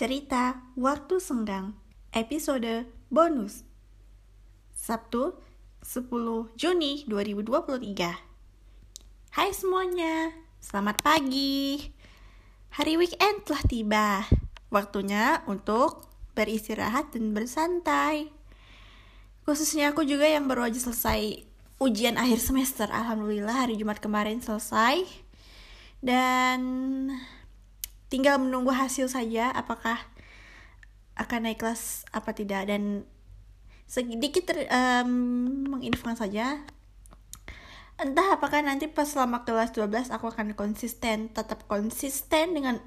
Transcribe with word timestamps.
Cerita 0.00 0.56
Waktu 0.80 1.20
Senggang 1.20 1.76
Episode 2.16 2.88
Bonus. 3.12 3.68
Sabtu 4.72 5.36
10 5.84 6.08
Juni 6.56 7.04
2023 7.04 8.08
Hai 9.36 9.50
semuanya, 9.52 10.32
selamat 10.56 11.04
pagi. 11.04 11.84
Hari 12.80 12.96
weekend 12.96 13.44
telah 13.44 13.60
tiba. 13.68 14.24
Waktunya 14.72 15.44
untuk 15.44 16.08
beristirahat 16.32 17.12
dan 17.12 17.36
bersantai. 17.36 18.32
Khususnya 19.44 19.92
aku 19.92 20.08
juga 20.08 20.24
yang 20.24 20.48
baru 20.48 20.72
aja 20.72 20.80
selesai 20.80 21.44
ujian 21.76 22.16
akhir 22.16 22.40
semester. 22.40 22.88
Alhamdulillah 22.88 23.68
hari 23.68 23.76
Jumat 23.76 24.00
kemarin 24.00 24.40
selesai. 24.40 25.04
Dan 26.00 26.56
tinggal 28.10 28.42
menunggu 28.42 28.74
hasil 28.74 29.06
saja 29.06 29.54
apakah 29.54 29.96
akan 31.14 31.46
naik 31.46 31.62
kelas 31.62 32.04
apa 32.10 32.34
tidak. 32.34 32.66
Dan 32.66 33.06
sedikit 33.86 34.50
ter, 34.50 34.66
um, 34.68 35.10
menginfokan 35.70 36.18
saja 36.18 36.60
entah 38.00 38.32
apakah 38.32 38.64
nanti 38.64 38.88
pas 38.88 39.04
selama 39.04 39.44
kelas 39.44 39.76
12 39.76 40.08
aku 40.08 40.32
akan 40.32 40.56
konsisten 40.56 41.28
tetap 41.36 41.68
konsisten 41.68 42.56
dengan 42.56 42.80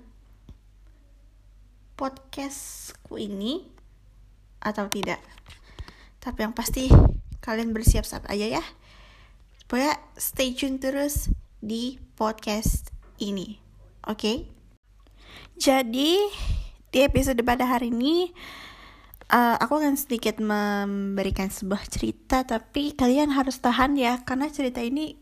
podcastku 1.95 3.21
ini 3.21 3.69
atau 4.59 4.89
tidak. 4.89 5.21
Tapi 6.17 6.39
yang 6.41 6.55
pasti 6.57 6.89
kalian 7.45 7.75
bersiap-siap 7.77 8.25
aja 8.25 8.59
ya. 8.59 8.63
Supaya 9.61 10.01
stay 10.17 10.57
tune 10.57 10.81
terus 10.81 11.29
di 11.61 12.01
podcast 12.17 12.89
ini 13.21 13.61
oke? 14.03 14.17
okay? 14.17 14.52
Jadi 15.57 16.17
di 16.93 16.99
episode 17.01 17.41
pada 17.41 17.65
hari 17.65 17.89
ini 17.89 18.29
uh, 19.33 19.55
aku 19.57 19.81
akan 19.81 19.97
sedikit 19.97 20.37
memberikan 20.37 21.49
sebuah 21.49 21.89
cerita 21.89 22.45
tapi 22.45 22.93
kalian 22.93 23.33
harus 23.33 23.57
tahan 23.57 23.97
ya 23.97 24.21
karena 24.21 24.49
cerita 24.53 24.77
ini 24.81 25.17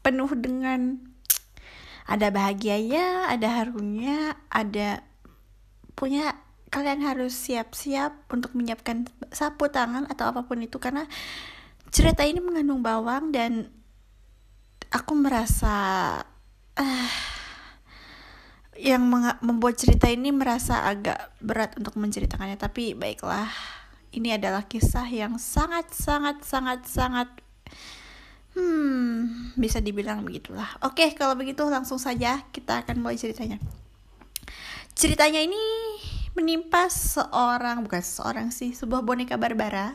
penuh 0.00 0.32
dengan 0.34 0.98
ada 2.02 2.34
bahagianya, 2.34 3.30
ada 3.30 3.62
harunya, 3.62 4.34
ada 4.50 5.06
punya 5.94 6.34
kalian 6.72 7.04
harus 7.04 7.36
siap-siap 7.36 8.32
untuk 8.32 8.56
menyiapkan 8.56 9.06
sapu 9.30 9.68
tangan 9.68 10.08
atau 10.08 10.32
apa 10.32 10.48
pun 10.48 10.58
itu 10.64 10.80
karena 10.80 11.04
cerita 11.92 12.24
ini 12.24 12.40
mengandung 12.40 12.80
bawang 12.80 13.28
dan 13.30 13.68
aku 14.88 15.12
merasa 15.14 15.76
uh, 16.80 17.10
yang 18.82 19.06
membuat 19.38 19.78
cerita 19.78 20.10
ini 20.10 20.34
merasa 20.34 20.82
agak 20.82 21.30
berat 21.38 21.78
untuk 21.78 21.94
menceritakannya 21.94 22.58
tapi 22.58 22.98
baiklah. 22.98 23.46
Ini 24.10 24.42
adalah 24.42 24.66
kisah 24.66 25.06
yang 25.06 25.38
sangat 25.38 25.94
sangat 25.94 26.42
sangat 26.42 26.84
sangat 26.90 27.30
hmm 28.58 29.54
bisa 29.54 29.78
dibilang 29.78 30.26
begitulah. 30.26 30.66
Oke 30.82 31.14
kalau 31.14 31.38
begitu 31.38 31.62
langsung 31.70 32.02
saja 32.02 32.42
kita 32.50 32.82
akan 32.82 33.06
mulai 33.06 33.14
ceritanya. 33.14 33.62
Ceritanya 34.98 35.38
ini 35.38 35.62
menimpa 36.34 36.90
seorang 36.90 37.86
bukan 37.86 38.02
seorang 38.02 38.48
sih 38.50 38.74
sebuah 38.74 39.06
boneka 39.06 39.38
Barbara. 39.38 39.94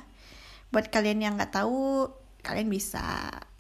Buat 0.72 0.88
kalian 0.96 1.28
yang 1.28 1.34
nggak 1.36 1.60
tahu 1.60 2.08
kalian 2.40 2.72
bisa 2.72 3.04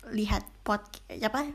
lihat 0.08 0.48
pod 0.64 0.88
apa? 1.12 1.52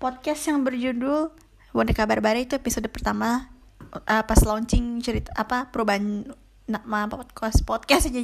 Podcast 0.00 0.48
yang 0.48 0.64
berjudul 0.64 1.49
boneka 1.70 2.02
Barbara 2.06 2.38
itu 2.38 2.58
episode 2.58 2.90
pertama 2.90 3.46
uh, 3.94 4.24
pas 4.26 4.40
launching 4.42 4.98
cerita 5.02 5.30
apa 5.38 5.70
perubahan 5.70 6.26
nama 6.70 7.10
podcast 7.10 7.66
podcast 7.66 8.10
aja 8.10 8.20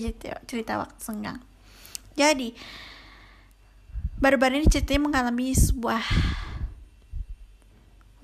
cerita, 0.47 0.78
waktu 0.78 1.00
senggang. 1.03 1.38
Jadi 2.14 2.54
Barbara 4.16 4.56
ini 4.56 4.65
ceritanya 4.65 5.03
mengalami 5.12 5.53
sebuah 5.53 6.00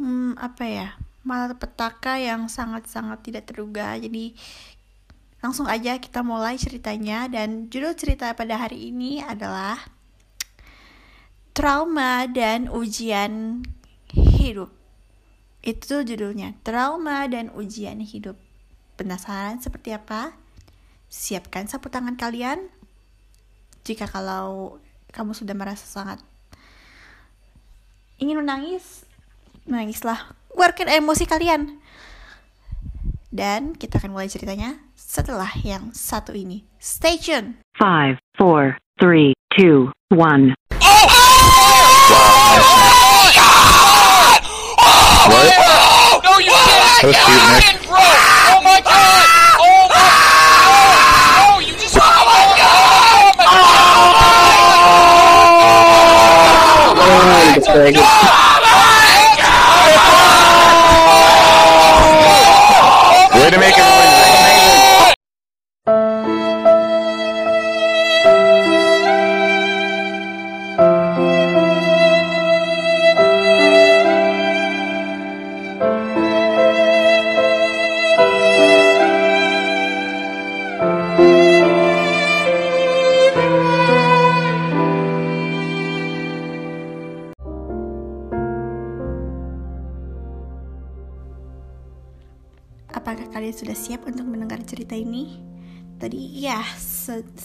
hmm, 0.01 0.41
apa 0.41 0.65
ya 0.65 0.89
malapetaka 1.23 2.19
yang 2.19 2.49
sangat-sangat 2.49 3.23
tidak 3.23 3.45
terduga. 3.51 3.95
Jadi 4.01 4.33
langsung 5.45 5.69
aja 5.69 5.99
kita 6.01 6.25
mulai 6.25 6.57
ceritanya. 6.57 7.29
Dan 7.29 7.69
judul 7.69 7.93
cerita 7.95 8.33
pada 8.33 8.57
hari 8.57 8.89
ini 8.89 9.21
adalah 9.21 9.79
trauma 11.53 12.25
dan 12.25 12.73
ujian 12.73 13.61
hidup 14.17 14.82
itu 15.63 16.03
judulnya, 16.03 16.59
trauma 16.67 17.23
dan 17.31 17.55
ujian 17.55 18.03
hidup. 18.03 18.35
Penasaran 18.99 19.63
seperti 19.63 19.95
apa? 19.95 20.35
Siapkan 21.07 21.71
sapu 21.71 21.87
tangan 21.87 22.19
kalian. 22.19 22.67
Jika 23.87 24.11
kalau 24.11 24.83
kamu 25.15 25.39
sudah 25.39 25.55
merasa 25.55 25.87
sangat 25.87 26.19
ingin 28.19 28.43
menangis, 28.43 29.07
menangislah. 29.67 30.35
Keluarkan 30.51 30.91
emosi 30.91 31.25
kalian. 31.31 31.79
Dan 33.33 33.73
kita 33.79 33.97
akan 33.97 34.13
mulai 34.13 34.29
ceritanya 34.29 34.77
setelah 34.93 35.49
yang 35.65 35.89
satu 35.97 36.37
ini. 36.37 36.69
Stay 36.77 37.17
tune. 37.17 37.57
5, 37.81 38.21
4, 38.37 38.77
3, 39.01 39.33
2, 39.57 39.89
1. 40.11 40.53
What? 45.29 46.23
No, 46.25 46.39
you 46.39 46.51
can't! 46.51 47.79
Oh 47.89 48.61
my 48.65 48.81
god! 48.81 49.42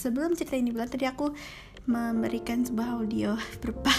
Sebelum 0.08 0.40
cerita 0.40 0.56
ini 0.56 0.72
bulan 0.72 0.88
tadi 0.88 1.04
aku 1.04 1.36
memberikan 1.84 2.64
sebuah 2.64 2.96
audio 2.96 3.36
berupa 3.60 3.92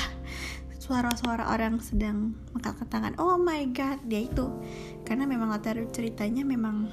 suara-suara 0.81 1.53
orang 1.53 1.85
sedang 1.85 2.33
mengangkat 2.57 2.89
tangan. 2.89 3.13
Oh 3.21 3.37
my 3.37 3.69
god, 3.77 4.01
dia 4.09 4.25
itu. 4.25 4.49
Karena 5.05 5.29
memang 5.29 5.53
latar 5.53 5.77
ceritanya 5.93 6.49
memang 6.49 6.89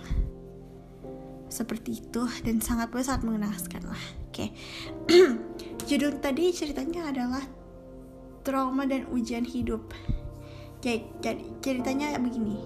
seperti 1.48 2.04
itu 2.04 2.28
dan 2.44 2.60
sangat 2.60 2.92
sangat 3.08 3.24
mengenaskan 3.24 3.88
lah. 3.88 4.04
Oke. 4.28 4.52
Judul 5.88 6.20
tadi 6.20 6.52
ceritanya 6.52 7.08
adalah 7.08 7.44
trauma 8.44 8.84
dan 8.84 9.08
ujian 9.16 9.48
hidup. 9.48 9.96
Jadi 10.84 11.56
ceritanya 11.64 12.20
begini. 12.20 12.60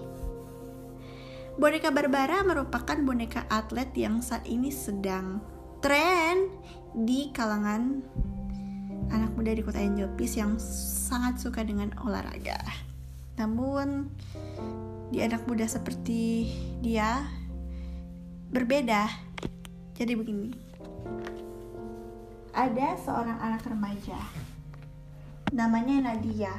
Boneka 1.62 1.94
Barbara 1.94 2.42
merupakan 2.42 2.98
boneka 2.98 3.46
atlet 3.46 3.94
yang 3.94 4.18
saat 4.18 4.50
ini 4.50 4.74
sedang 4.74 5.59
tren 5.80 6.52
di 6.92 7.32
kalangan 7.32 8.04
anak 9.08 9.32
muda 9.32 9.56
di 9.56 9.64
kota 9.64 9.80
Angelpis 9.80 10.36
yang 10.36 10.60
sangat 10.60 11.40
suka 11.40 11.64
dengan 11.64 11.88
olahraga. 12.04 12.60
Namun 13.40 14.12
di 15.08 15.24
anak 15.24 15.48
muda 15.48 15.64
seperti 15.64 16.52
dia 16.84 17.24
berbeda. 18.52 19.08
Jadi 19.96 20.12
begini. 20.12 20.52
Ada 22.52 23.00
seorang 23.00 23.40
anak 23.40 23.64
remaja 23.64 24.20
namanya 25.50 26.12
Nadia. 26.12 26.52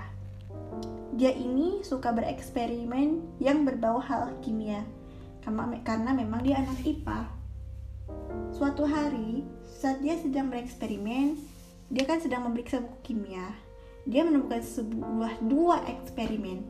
Dia 1.14 1.30
ini 1.30 1.86
suka 1.86 2.10
bereksperimen 2.10 3.38
yang 3.38 3.70
berbau 3.70 4.02
hal 4.02 4.34
kimia 4.42 4.82
karena 5.46 6.10
memang 6.10 6.42
dia 6.42 6.58
anak 6.58 6.82
IPA. 6.82 7.41
Suatu 8.62 8.86
hari, 8.86 9.42
saat 9.66 10.06
dia 10.06 10.14
sedang 10.22 10.54
bereksperimen, 10.54 11.34
dia 11.90 12.06
kan 12.06 12.22
sedang 12.22 12.46
memeriksa 12.46 12.78
buku 12.78 13.10
kimia. 13.10 13.58
Dia 14.06 14.22
menemukan 14.22 14.62
sebuah 14.62 15.42
dua 15.42 15.82
eksperimen. 15.90 16.62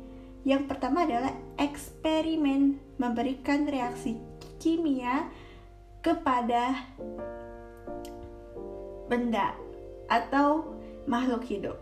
Yang 0.47 0.71
pertama 0.71 1.03
adalah 1.03 1.35
eksperimen 1.59 2.79
memberikan 2.95 3.67
reaksi 3.67 4.15
kimia 4.63 5.27
kepada 5.99 6.79
benda 9.11 9.51
atau 10.07 10.71
makhluk 11.11 11.43
hidup. 11.43 11.75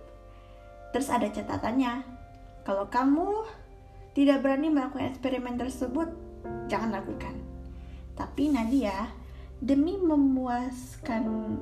Terus 0.90 1.14
ada 1.14 1.30
catatannya, 1.30 2.02
kalau 2.66 2.90
kamu 2.90 3.46
tidak 4.18 4.42
berani 4.42 4.74
melakukan 4.74 5.14
eksperimen 5.14 5.54
tersebut, 5.54 6.10
jangan 6.66 6.98
lakukan. 6.98 7.38
Tapi 8.18 8.50
Nadia, 8.50 9.19
demi 9.60 10.00
memuaskan 10.00 11.56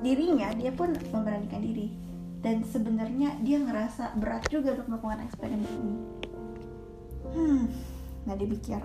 dirinya, 0.00 0.54
dia 0.54 0.70
pun 0.70 0.94
memberanikan 1.10 1.62
diri. 1.62 1.92
Dan 2.40 2.64
sebenarnya 2.64 3.36
dia 3.44 3.60
ngerasa 3.60 4.16
berat 4.16 4.48
juga 4.48 4.72
untuk 4.72 4.88
melakukan 4.88 5.28
eksperimen 5.28 5.68
ini. 5.68 5.94
Hmm, 7.30 7.62
Nadia 8.24 8.48
pikir, 8.48 8.82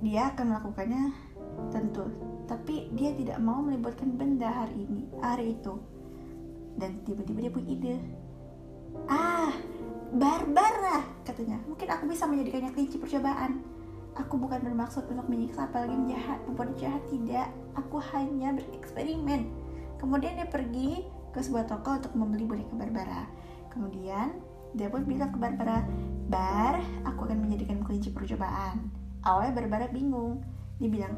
dia 0.00 0.32
akan 0.32 0.44
melakukannya 0.56 1.04
tentu. 1.68 2.08
Tapi 2.48 2.88
dia 2.96 3.12
tidak 3.12 3.36
mau 3.44 3.60
melibatkan 3.60 4.16
benda 4.16 4.48
hari 4.48 4.88
ini 4.88 5.04
hari 5.20 5.52
itu. 5.60 5.76
Dan 6.80 7.04
tiba-tiba 7.04 7.44
dia 7.44 7.52
punya 7.52 7.68
ide. 7.76 7.96
Ah 9.04 9.52
Barbara 10.08 11.04
katanya. 11.28 11.60
Mungkin 11.68 11.88
aku 11.92 12.08
bisa 12.08 12.24
menjadikannya 12.24 12.72
kelinci 12.72 12.96
percobaan 12.96 13.60
aku 14.18 14.34
bukan 14.34 14.58
bermaksud 14.60 15.06
untuk 15.06 15.26
menyiksa 15.30 15.70
apalagi 15.70 15.94
menjahat. 15.94 16.42
Membuat 16.44 16.74
jahat 16.76 17.02
tidak. 17.08 17.48
Aku 17.78 18.02
hanya 18.12 18.52
bereksperimen. 18.52 19.48
Kemudian 20.02 20.34
dia 20.34 20.48
pergi 20.50 21.06
ke 21.30 21.38
sebuah 21.38 21.70
toko 21.70 21.96
untuk 22.02 22.12
membeli 22.18 22.44
boneka 22.44 22.74
Barbara. 22.74 23.30
Kemudian 23.70 24.34
dia 24.74 24.90
pun 24.90 25.06
bilang 25.06 25.30
ke 25.30 25.38
Barbara. 25.38 25.86
Bar 26.28 26.82
aku 27.06 27.30
akan 27.30 27.46
menjadikan 27.46 27.80
kelinci 27.86 28.10
percobaan. 28.10 28.90
Awalnya 29.22 29.54
Barbara 29.54 29.86
bingung. 29.88 30.42
Dia 30.78 30.90
bilang, 30.90 31.14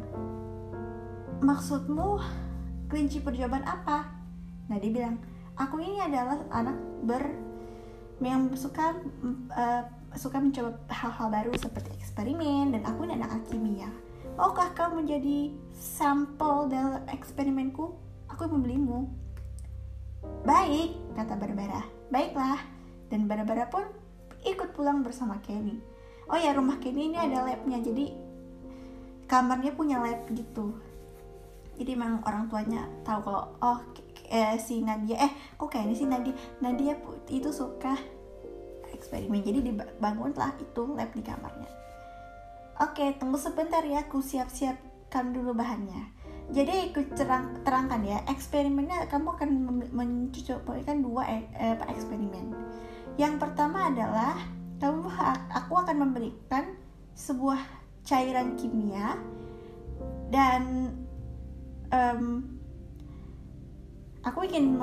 maksudmu 1.45 2.21
kelinci 2.89 3.21
percobaan 3.21 3.65
apa? 3.65 4.09
Nah 4.73 4.77
dia 4.81 4.89
bilang, 4.93 5.21
aku 5.57 5.81
ini 5.85 6.01
adalah 6.01 6.41
anak 6.53 6.77
ber 7.05 7.25
yang 8.21 8.53
suka 8.53 8.97
uh, 9.57 9.85
suka 10.19 10.43
mencoba 10.43 10.79
hal-hal 10.91 11.29
baru 11.31 11.53
seperti 11.55 11.95
eksperimen 11.99 12.75
dan 12.75 12.83
aku 12.87 13.07
ini 13.07 13.19
anak 13.19 13.47
kimia. 13.47 13.91
Maukah 14.35 14.73
kau 14.73 14.91
menjadi 14.95 15.53
sampel 15.77 16.71
dalam 16.71 17.05
eksperimenku? 17.11 17.95
Aku 18.31 18.47
membelimu. 18.47 19.11
Baik, 20.47 20.97
kata 21.15 21.37
Barbara. 21.37 21.83
Baiklah. 22.09 22.61
Dan 23.11 23.27
Barbara 23.27 23.67
pun 23.67 23.85
ikut 24.47 24.73
pulang 24.73 25.03
bersama 25.03 25.43
Kenny. 25.43 25.83
Oh 26.31 26.39
ya, 26.39 26.55
rumah 26.55 26.79
Kenny 26.79 27.11
ini 27.11 27.19
ada 27.19 27.43
labnya, 27.43 27.83
jadi 27.83 28.15
kamarnya 29.31 29.71
punya 29.79 30.03
lab 30.03 30.27
gitu 30.35 30.75
jadi 31.79 31.97
emang 31.97 32.21
orang 32.29 32.51
tuanya 32.53 32.85
tahu 33.07 33.31
kalau 33.31 33.57
oh 33.63 33.79
eh, 34.29 34.59
si 34.61 34.85
Nadia 34.85 35.17
eh 35.17 35.33
kok 35.57 35.71
kayaknya 35.73 35.95
si 35.97 36.05
Nadia 36.05 36.35
Nadia 36.61 36.93
itu 37.33 37.49
suka 37.55 37.95
eksperimen. 38.95 39.43
Jadi 39.43 39.59
dibangunlah 39.73 40.55
itu 40.61 40.83
lab 40.95 41.11
di 41.15 41.23
kamarnya. 41.23 41.71
Oke 42.81 43.13
tunggu 43.21 43.37
sebentar 43.37 43.85
ya 43.85 44.05
aku 44.09 44.25
siap-siapkan 44.25 45.37
dulu 45.37 45.53
bahannya. 45.53 46.17
Jadi 46.51 46.91
ikut 46.91 47.15
terang, 47.15 47.63
terangkan 47.63 48.03
ya 48.03 48.19
eksperimennya 48.27 49.07
kamu 49.07 49.39
akan 49.39 49.51
mencoba 49.95 50.83
dua 50.99 51.23
eh, 51.31 51.45
eh, 51.55 51.79
eksperimen. 51.87 52.51
Yang 53.15 53.35
pertama 53.39 53.87
adalah 53.87 54.35
kamu 54.81 55.07
aku 55.53 55.75
akan 55.77 55.97
memberikan 56.09 56.75
sebuah 57.15 57.61
cairan 58.03 58.57
kimia 58.57 59.15
dan 60.33 60.95
um, 61.93 62.60
aku 64.21 64.45
ingin 64.45 64.77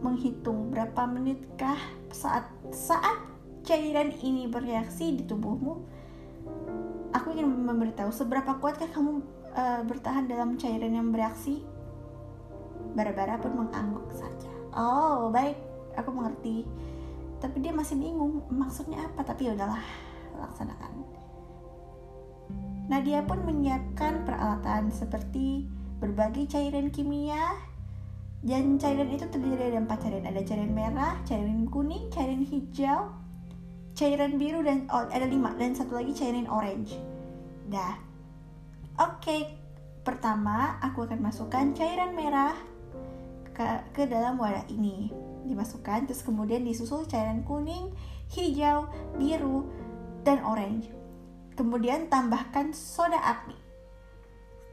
menghitung 0.00 0.72
berapa 0.72 1.04
menitkah 1.08 1.76
saat 2.08 2.48
saat 2.72 3.20
cairan 3.64 4.12
ini 4.20 4.48
bereaksi 4.48 5.16
di 5.16 5.24
tubuhmu. 5.24 5.84
Aku 7.14 7.32
ingin 7.32 7.48
memberitahu 7.48 8.10
seberapa 8.10 8.58
kuatkah 8.58 8.90
kamu 8.90 9.22
uh, 9.54 9.82
bertahan 9.86 10.28
dalam 10.28 10.60
cairan 10.60 10.92
yang 10.92 11.08
bereaksi. 11.14 11.64
Bara-bara 12.92 13.40
pun 13.40 13.54
mengangguk 13.54 14.12
saja. 14.12 14.50
Oh 14.76 15.32
baik. 15.32 15.56
Aku 15.94 16.10
mengerti. 16.10 16.66
Tapi 17.38 17.62
dia 17.62 17.70
masih 17.70 17.96
bingung. 17.96 18.44
Maksudnya 18.50 19.06
apa? 19.06 19.22
Tapi 19.22 19.48
ya 19.48 19.52
udahlah 19.54 19.84
laksanakan. 20.36 20.92
Nadia 22.84 23.24
pun 23.24 23.40
menyiapkan 23.48 24.28
peralatan 24.28 24.92
seperti 24.92 25.64
berbagai 26.02 26.52
cairan 26.52 26.92
kimia 26.92 27.72
dan 28.44 28.76
cairan 28.76 29.08
itu 29.08 29.24
terdiri 29.32 29.72
dari 29.72 29.76
empat 29.80 30.04
cairan 30.04 30.28
ada 30.28 30.44
cairan 30.44 30.72
merah, 30.76 31.16
cairan 31.24 31.64
kuning, 31.64 32.12
cairan 32.12 32.44
hijau, 32.44 33.08
cairan 33.96 34.36
biru 34.36 34.60
dan 34.60 34.84
oh, 34.92 35.08
ada 35.08 35.24
lima 35.24 35.56
dan 35.56 35.72
satu 35.72 35.96
lagi 35.96 36.12
cairan 36.12 36.44
orange. 36.52 37.00
Dah. 37.72 37.96
Oke, 39.00 39.16
okay. 39.18 39.40
pertama 40.04 40.76
aku 40.84 41.08
akan 41.08 41.24
masukkan 41.24 41.72
cairan 41.72 42.12
merah 42.12 42.52
ke, 43.56 43.64
ke 43.96 44.02
dalam 44.04 44.36
wadah 44.36 44.68
ini. 44.68 45.08
Dimasukkan 45.48 46.04
terus 46.04 46.20
kemudian 46.20 46.68
disusul 46.68 47.08
cairan 47.08 47.48
kuning, 47.48 47.96
hijau, 48.28 48.92
biru, 49.16 49.64
dan 50.20 50.44
orange. 50.44 50.92
Kemudian 51.56 52.12
tambahkan 52.12 52.76
soda 52.76 53.16
api. 53.24 53.56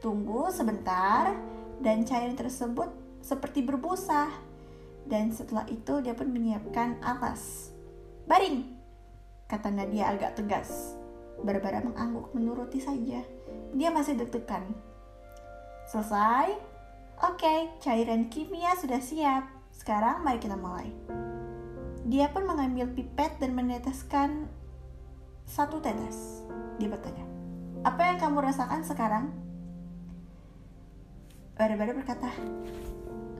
Tunggu 0.04 0.52
sebentar 0.52 1.32
dan 1.80 2.04
cairan 2.04 2.36
tersebut 2.36 3.01
seperti 3.22 3.62
berbusa. 3.62 4.28
Dan 5.06 5.30
setelah 5.34 5.66
itu 5.70 5.98
dia 6.02 6.14
pun 6.14 6.30
menyiapkan 6.30 6.98
alas. 7.02 7.70
Baring, 8.26 8.70
kata 9.50 9.70
Nadia 9.70 10.14
agak 10.14 10.38
tegas. 10.38 10.94
Barbara 11.42 11.82
mengangguk 11.82 12.30
menuruti 12.34 12.78
saja. 12.78 13.22
Dia 13.74 13.88
masih 13.90 14.14
deg-degan. 14.14 14.62
Selesai? 15.90 16.54
Oke, 17.22 17.70
cairan 17.82 18.30
kimia 18.30 18.74
sudah 18.78 19.02
siap. 19.02 19.46
Sekarang 19.74 20.22
mari 20.22 20.38
kita 20.38 20.54
mulai. 20.54 20.90
Dia 22.06 22.30
pun 22.30 22.46
mengambil 22.46 22.90
pipet 22.90 23.38
dan 23.38 23.54
meneteskan 23.54 24.46
satu 25.46 25.82
tetes. 25.82 26.42
Dia 26.78 26.90
bertanya, 26.90 27.26
apa 27.82 28.10
yang 28.10 28.18
kamu 28.18 28.38
rasakan 28.42 28.82
sekarang? 28.86 29.24
Bada-bada 31.58 31.94
berkata, 31.94 32.30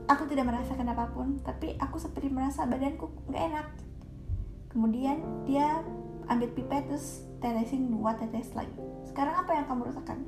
aku 0.09 0.27
tidak 0.31 0.49
merasakan 0.49 0.89
apa 0.91 1.11
pun, 1.13 1.39
tapi 1.43 1.75
aku 1.79 1.99
seperti 1.99 2.31
merasa 2.33 2.67
badanku 2.67 3.11
nggak 3.31 3.45
enak. 3.53 3.67
Kemudian 4.73 5.21
dia 5.45 5.85
ambil 6.31 6.49
pipet 6.55 6.89
terus 6.89 7.27
tetesin 7.43 7.93
dua 7.93 8.17
tetes 8.17 8.55
lagi. 8.57 8.73
Sekarang 9.05 9.45
apa 9.45 9.53
yang 9.53 9.67
kamu 9.69 9.91
rasakan? 9.93 10.19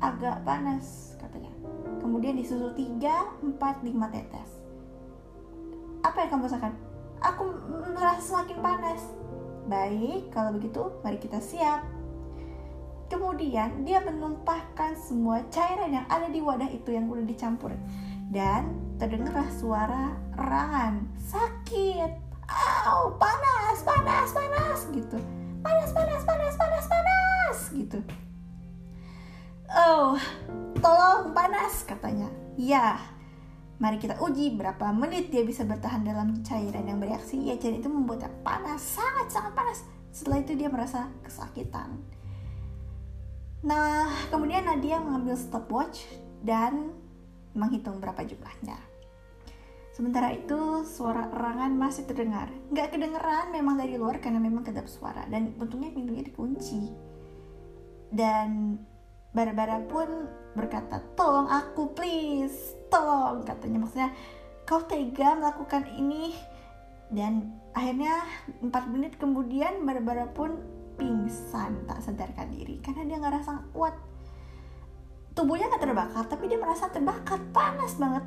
Agak 0.00 0.42
panas 0.46 1.16
katanya. 1.20 1.52
Kemudian 2.00 2.38
disusul 2.38 2.72
tiga, 2.72 3.36
empat, 3.42 3.82
lima 3.84 4.08
tetes. 4.08 4.48
Apa 6.00 6.24
yang 6.24 6.30
kamu 6.38 6.48
rasakan? 6.48 6.72
Aku 7.20 7.44
merasa 7.92 8.22
semakin 8.22 8.58
panas. 8.62 9.02
Baik, 9.66 10.30
kalau 10.30 10.54
begitu 10.54 10.80
mari 11.02 11.18
kita 11.18 11.42
siap. 11.42 11.82
Kemudian 13.06 13.86
dia 13.86 14.02
menumpahkan 14.02 14.98
semua 14.98 15.42
cairan 15.50 15.94
yang 15.94 16.06
ada 16.10 16.26
di 16.26 16.42
wadah 16.42 16.70
itu 16.70 16.90
yang 16.94 17.06
udah 17.06 17.22
dicampur. 17.22 17.74
Dan 18.30 18.96
terdengarlah 18.98 19.48
suara 19.54 20.14
erangan. 20.34 21.06
Sakit. 21.18 22.12
Au, 22.86 23.14
panas, 23.18 23.82
panas, 23.82 24.30
panas 24.30 24.78
gitu. 24.94 25.18
Panas, 25.62 25.90
panas, 25.90 26.22
panas, 26.22 26.54
panas, 26.54 26.84
panas 26.86 27.56
gitu. 27.74 27.98
Oh, 29.66 30.14
tolong 30.78 31.34
panas 31.34 31.82
katanya. 31.82 32.30
Ya, 32.54 33.02
Mari 33.76 34.00
kita 34.00 34.16
uji 34.24 34.56
berapa 34.56 34.88
menit 34.96 35.28
dia 35.28 35.44
bisa 35.44 35.60
bertahan 35.68 36.00
dalam 36.00 36.40
cairan 36.40 36.88
yang 36.88 36.96
bereaksi. 36.96 37.36
Ya, 37.44 37.60
cairan 37.60 37.84
itu 37.84 37.92
membuatnya 37.92 38.32
panas, 38.40 38.80
sangat-sangat 38.80 39.52
panas. 39.52 39.84
Setelah 40.08 40.40
itu 40.40 40.56
dia 40.56 40.72
merasa 40.72 41.12
kesakitan. 41.20 42.00
Nah, 43.60 44.08
kemudian 44.32 44.64
Nadia 44.64 44.96
mengambil 44.96 45.36
stopwatch 45.36 46.08
dan 46.40 46.96
menghitung 47.56 47.98
berapa 47.98 48.20
jumlahnya. 48.22 48.78
Sementara 49.96 50.28
itu, 50.36 50.84
suara 50.84 51.32
erangan 51.32 51.72
masih 51.72 52.04
terdengar. 52.04 52.52
Nggak 52.68 52.92
kedengeran 52.92 53.48
memang 53.48 53.80
dari 53.80 53.96
luar 53.96 54.20
karena 54.20 54.36
memang 54.36 54.60
kedap 54.60 54.84
suara. 54.92 55.24
Dan 55.24 55.56
untungnya 55.56 55.88
pintunya 55.88 56.20
dikunci. 56.20 56.92
Dan 58.12 58.76
Barbara 59.32 59.80
pun 59.88 60.28
berkata, 60.52 61.00
tolong 61.16 61.48
aku 61.48 61.96
please, 61.96 62.76
tolong 62.92 63.40
katanya. 63.48 63.88
Maksudnya, 63.88 64.12
kau 64.68 64.84
tega 64.84 65.38
melakukan 65.38 65.88
ini 65.96 66.34
dan 67.06 67.54
akhirnya 67.70 68.26
4 68.58 68.72
menit 68.90 69.14
kemudian 69.14 69.86
Barbara 69.86 70.26
pun 70.26 70.58
pingsan 70.98 71.86
tak 71.86 72.02
sadarkan 72.02 72.50
diri 72.50 72.82
karena 72.82 73.06
dia 73.06 73.18
ngerasa 73.22 73.70
kuat 73.70 73.94
tubuhnya 75.36 75.68
nggak 75.68 75.84
terbakar 75.84 76.24
tapi 76.24 76.48
dia 76.48 76.56
merasa 76.56 76.88
terbakar. 76.88 77.38
Panas 77.52 77.92
banget. 78.00 78.24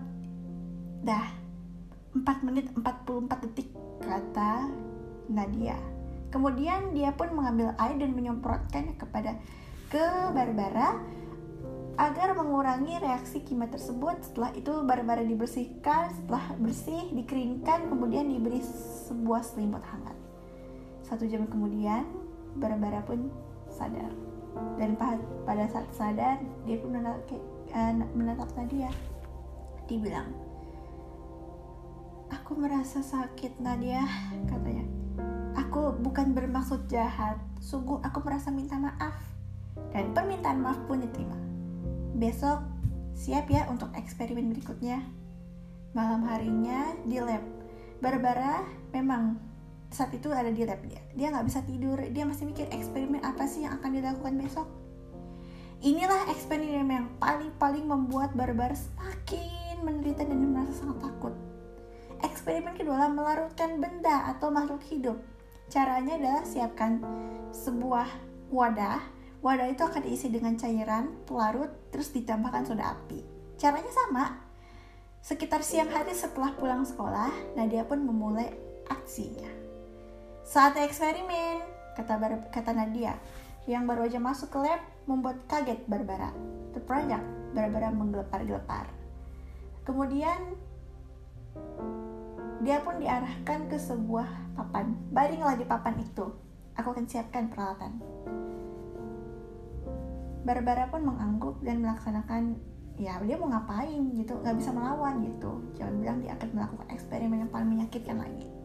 Dah 1.01 1.27
4 2.13 2.45
menit 2.45 2.69
44 2.77 3.43
detik 3.49 3.73
kata 4.05 4.69
Nadia. 5.27 5.75
Kemudian 6.29 6.93
dia 6.93 7.09
pun 7.17 7.33
mengambil 7.33 7.73
air 7.81 7.97
dan 7.97 8.13
menyemprotkannya 8.13 8.93
kepada 9.01 9.33
ke 9.89 10.05
Barbara 10.29 11.01
agar 11.97 12.37
mengurangi 12.37 13.01
reaksi 13.01 13.41
kimia 13.41 13.65
tersebut. 13.73 14.21
Setelah 14.21 14.53
itu 14.53 14.85
Barbara 14.85 15.25
dibersihkan. 15.25 16.13
Setelah 16.13 16.53
bersih 16.61 17.09
dikeringkan 17.17 17.89
kemudian 17.89 18.29
diberi 18.29 18.61
sebuah 19.09 19.41
selimut 19.41 19.81
hangat. 19.81 20.13
Satu 21.01 21.25
jam 21.25 21.49
kemudian 21.49 22.05
Barbara 22.53 23.01
pun 23.01 23.33
sadar 23.73 24.28
dan 24.77 24.95
pa- 24.95 25.21
pada 25.43 25.65
saat 25.67 25.87
sadar 25.91 26.39
dia 26.63 26.77
pun 26.79 26.95
menatap, 26.95 27.41
eh, 27.71 27.93
menatap 28.15 28.49
Nadia 28.55 28.89
dia 29.89 29.97
bilang 29.97 30.29
aku 32.29 32.53
merasa 32.57 33.01
sakit 33.01 33.57
Nadia 33.61 34.05
katanya. 34.49 34.85
Aku 35.57 35.97
bukan 36.01 36.33
bermaksud 36.33 36.89
jahat. 36.89 37.37
Sungguh 37.61 38.01
aku 38.05 38.21
merasa 38.25 38.53
minta 38.53 38.77
maaf. 38.77 39.17
Dan 39.93 40.13
permintaan 40.13 40.61
maaf 40.61 40.81
pun 40.85 41.01
diterima. 41.01 41.37
Besok 42.17 42.61
siap 43.13 43.49
ya 43.49 43.65
untuk 43.69 43.89
eksperimen 43.97 44.53
berikutnya. 44.53 45.01
Malam 45.97 46.25
harinya 46.25 46.93
di 47.05 47.17
lab. 47.17 47.41
Barbara 47.99 48.63
memang 48.93 49.37
saat 49.89 50.13
itu 50.13 50.29
ada 50.29 50.53
di 50.53 50.61
lab 50.65 50.81
dia. 50.85 51.01
Dia 51.17 51.33
nggak 51.33 51.45
bisa 51.49 51.59
tidur. 51.65 51.97
Dia 52.13 52.23
masih 52.25 52.45
mikir 52.45 52.69
eksperimen 52.69 53.25
apa 53.25 53.49
sih 53.49 53.65
yang 53.65 53.81
akan 53.81 53.89
dilakukan 53.97 54.33
besok? 54.37 54.67
Inilah 55.81 56.29
eksperimen 56.29 56.87
yang 56.91 57.07
paling-paling 57.17 57.87
membuat 57.87 58.35
Barbara 58.37 58.75
semakin 58.75 59.81
menderita 59.81 60.27
dan 60.27 60.39
merasa 60.51 60.85
sangat 60.85 61.09
takut. 61.09 61.33
Eksperimen 62.19 62.75
kedua 62.75 62.99
adalah 62.99 63.15
melarutkan 63.15 63.79
benda 63.79 64.27
atau 64.29 64.51
makhluk 64.51 64.83
hidup. 64.91 65.17
Caranya 65.71 66.19
adalah 66.19 66.43
siapkan 66.43 66.99
sebuah 67.55 68.07
wadah. 68.51 68.99
Wadah 69.39 69.71
itu 69.71 69.87
akan 69.87 70.03
diisi 70.03 70.27
dengan 70.27 70.59
cairan 70.59 71.15
pelarut 71.23 71.71
terus 71.95 72.11
ditambahkan 72.11 72.67
soda 72.67 72.91
api. 72.91 73.23
Caranya 73.55 73.89
sama. 73.89 74.25
Sekitar 75.23 75.63
siang 75.63 75.91
hari 75.95 76.11
setelah 76.11 76.51
pulang 76.59 76.83
sekolah 76.83 77.55
Nadia 77.55 77.87
pun 77.87 78.03
memulai 78.03 78.51
aksinya 78.87 79.58
saat 80.49 80.73
eksperimen, 80.81 81.61
kata, 81.93 82.17
Bar- 82.17 82.49
kata 82.49 82.73
Nadia, 82.73 83.13
yang 83.69 83.85
baru 83.85 84.09
aja 84.09 84.17
masuk 84.17 84.49
ke 84.49 84.57
lab 84.57 84.81
membuat 85.05 85.45
kaget 85.45 85.85
Barbara. 85.85 86.33
Terperanjak, 86.73 87.21
Barbara 87.53 87.93
menggelepar-gelepar. 87.93 88.89
Kemudian, 89.85 90.57
dia 92.65 92.81
pun 92.81 92.97
diarahkan 92.97 93.69
ke 93.69 93.77
sebuah 93.77 94.57
papan. 94.57 94.97
Baringlah 95.13 95.53
di 95.53 95.69
papan 95.69 96.01
itu. 96.01 96.33
Aku 96.81 96.97
akan 96.97 97.05
siapkan 97.05 97.53
peralatan. 97.53 98.01
Barbara 100.41 100.89
pun 100.89 101.05
mengangguk 101.05 101.61
dan 101.61 101.77
melaksanakan 101.85 102.57
ya 102.97 103.21
dia 103.21 103.39
mau 103.39 103.47
ngapain 103.47 104.11
gitu 104.11 104.35
nggak 104.43 104.59
bisa 104.59 104.75
melawan 104.75 105.23
gitu 105.23 105.63
jangan 105.79 106.03
bilang 106.03 106.17
dia 106.19 106.35
akan 106.35 106.51
melakukan 106.51 106.87
eksperimen 106.91 107.47
yang 107.47 107.51
paling 107.51 107.71
menyakitkan 107.71 108.19
lagi 108.19 108.58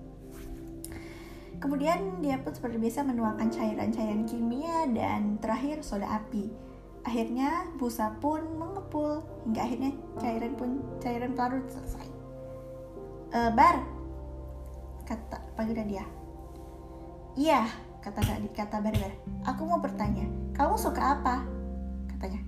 Kemudian 1.65 2.21
dia 2.21 2.37
pun 2.45 2.53
seperti 2.53 2.77
biasa 2.77 3.09
menuangkan 3.09 3.49
cairan-cairan 3.49 4.29
kimia 4.29 4.85
dan 4.93 5.41
terakhir 5.41 5.81
soda 5.81 6.05
api. 6.13 6.53
Akhirnya 7.09 7.73
busa 7.81 8.21
pun 8.21 8.45
mengepul 8.61 9.25
hingga 9.49 9.65
akhirnya 9.65 9.97
cairan 10.21 10.53
pun 10.61 10.85
cairan 11.01 11.33
pelarut 11.33 11.65
selesai. 11.73 12.05
E, 13.33 13.39
bar, 13.57 13.81
kata 15.09 15.41
panggil 15.57 15.89
dia. 15.89 16.05
Iya, 17.33 17.65
kata 18.05 18.21
tadi 18.21 18.53
kata 18.53 18.85
Barbar. 18.85 19.17
Aku 19.49 19.65
mau 19.65 19.81
bertanya, 19.81 20.29
kamu 20.53 20.77
suka 20.77 21.17
apa? 21.17 21.49
Katanya. 22.13 22.45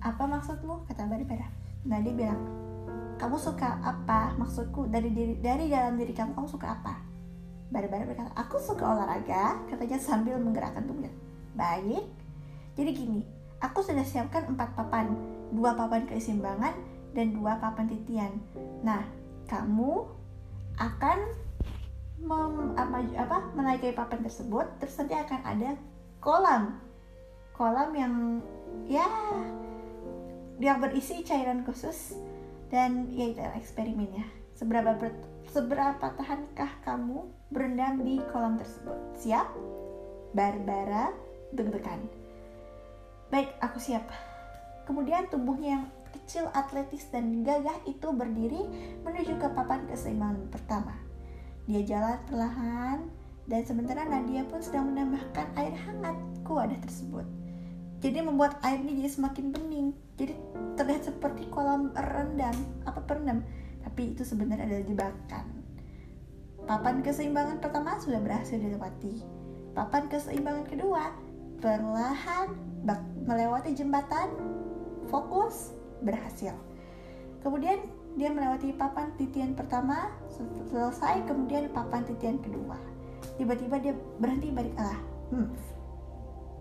Apa 0.00 0.24
maksudmu? 0.24 0.88
Kata 0.88 1.04
Barbar. 1.04 1.52
Nah 1.84 2.00
dia 2.00 2.16
bilang, 2.16 2.40
kamu 3.20 3.36
suka 3.36 3.76
apa? 3.84 4.32
Maksudku 4.40 4.88
dari 4.88 5.12
diri 5.12 5.36
dari 5.36 5.68
dalam 5.68 6.00
diri 6.00 6.16
kamu 6.16 6.32
kamu 6.32 6.48
suka 6.48 6.80
apa? 6.80 7.11
Barbara 7.72 8.04
berkata, 8.04 8.28
aku 8.36 8.60
suka 8.60 8.84
olahraga, 8.84 9.56
katanya 9.72 9.96
sambil 9.96 10.36
menggerakkan 10.36 10.84
tubuhnya. 10.84 11.08
Baik, 11.56 12.04
jadi 12.76 12.90
gini, 12.92 13.24
aku 13.64 13.80
sudah 13.80 14.04
siapkan 14.04 14.44
empat 14.52 14.76
papan, 14.76 15.16
dua 15.56 15.72
papan 15.72 16.04
keseimbangan 16.04 16.76
dan 17.16 17.32
dua 17.32 17.56
papan 17.56 17.88
titian. 17.88 18.32
Nah, 18.84 19.00
kamu 19.48 20.04
akan 20.76 21.18
mem, 22.20 22.76
apa, 22.76 22.96
apa, 23.16 23.38
papan 23.96 24.20
tersebut, 24.20 24.66
terus 24.76 24.96
nanti 25.00 25.16
akan 25.16 25.40
ada 25.40 25.70
kolam, 26.20 26.76
kolam 27.56 27.92
yang 27.96 28.14
ya 28.88 29.08
yang 30.62 30.78
berisi 30.78 31.26
cairan 31.26 31.66
khusus 31.66 32.14
dan 32.70 33.10
ya 33.12 33.32
itu 33.32 33.42
eksperimennya. 33.58 34.24
Seberapa 34.56 34.94
ber- 34.96 35.31
seberapa 35.52 36.16
tahankah 36.16 36.80
kamu 36.80 37.28
berendam 37.52 38.00
di 38.00 38.24
kolam 38.32 38.56
tersebut? 38.56 38.96
Siap? 39.20 39.52
Barbara 40.32 41.12
deg-degan. 41.52 42.00
Baik, 43.28 43.52
aku 43.60 43.76
siap. 43.76 44.08
Kemudian 44.88 45.28
tubuhnya 45.28 45.76
yang 45.76 45.84
kecil, 46.16 46.48
atletis, 46.56 47.04
dan 47.12 47.44
gagah 47.44 47.76
itu 47.84 48.08
berdiri 48.16 48.64
menuju 49.04 49.36
ke 49.36 49.48
papan 49.52 49.84
keseimbangan 49.92 50.48
pertama. 50.48 50.96
Dia 51.68 51.84
jalan 51.84 52.16
perlahan, 52.24 52.98
dan 53.44 53.60
sementara 53.68 54.08
Nadia 54.08 54.48
pun 54.48 54.64
sedang 54.64 54.88
menambahkan 54.88 55.52
air 55.60 55.76
hangat 55.84 56.16
ke 56.40 56.50
wadah 56.50 56.80
tersebut. 56.80 57.28
Jadi 58.00 58.18
membuat 58.24 58.56
airnya 58.64 59.04
jadi 59.04 59.10
semakin 59.12 59.52
bening. 59.52 59.88
Jadi 60.16 60.32
terlihat 60.80 61.12
seperti 61.12 61.46
kolam 61.52 61.92
rendam, 61.92 62.56
apa 62.88 63.04
perendam. 63.04 63.44
Tapi 63.92 64.16
itu 64.16 64.24
sebenarnya 64.24 64.64
adalah 64.64 64.88
jebakan. 64.88 65.46
Papan 66.64 67.04
keseimbangan 67.04 67.60
pertama 67.60 68.00
sudah 68.00 68.24
berhasil 68.24 68.56
dilewati. 68.56 69.20
Papan 69.76 70.08
keseimbangan 70.08 70.64
kedua 70.64 71.12
perlahan 71.60 72.56
melewati 73.28 73.76
jembatan, 73.76 74.32
fokus, 75.12 75.76
berhasil. 76.00 76.56
Kemudian 77.44 77.84
dia 78.16 78.32
melewati 78.32 78.72
papan 78.72 79.12
titian 79.20 79.52
pertama, 79.52 80.08
sel- 80.32 80.64
selesai, 80.72 81.28
kemudian 81.28 81.68
papan 81.68 82.00
titian 82.08 82.40
kedua. 82.40 82.80
Tiba-tiba 83.36 83.76
dia 83.76 83.92
berhenti 84.16 84.48
balik 84.56 84.72
arah. 84.80 85.00
Hmm, 85.36 85.52